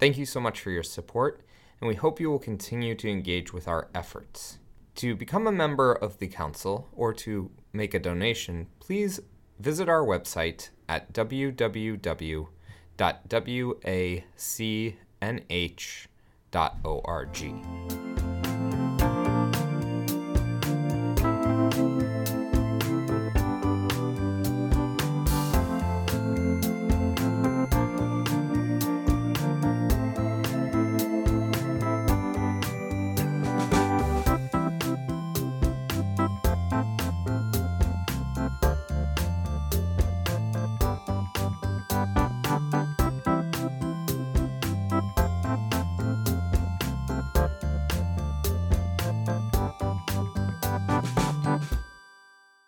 Thank 0.00 0.18
you 0.18 0.26
so 0.26 0.40
much 0.40 0.60
for 0.60 0.70
your 0.70 0.82
support, 0.82 1.40
and 1.80 1.86
we 1.86 1.94
hope 1.94 2.18
you 2.18 2.30
will 2.30 2.40
continue 2.40 2.96
to 2.96 3.08
engage 3.08 3.52
with 3.52 3.68
our 3.68 3.90
efforts. 3.94 4.58
To 4.96 5.14
become 5.14 5.46
a 5.46 5.52
member 5.52 5.92
of 5.92 6.18
the 6.18 6.26
Council 6.26 6.88
or 6.92 7.12
to 7.14 7.50
make 7.72 7.92
a 7.92 7.98
donation, 7.98 8.68
please 8.80 9.20
visit 9.58 9.88
our 9.88 10.02
website 10.04 10.70
at 10.88 11.12
www.wacnh.org. 11.12 12.46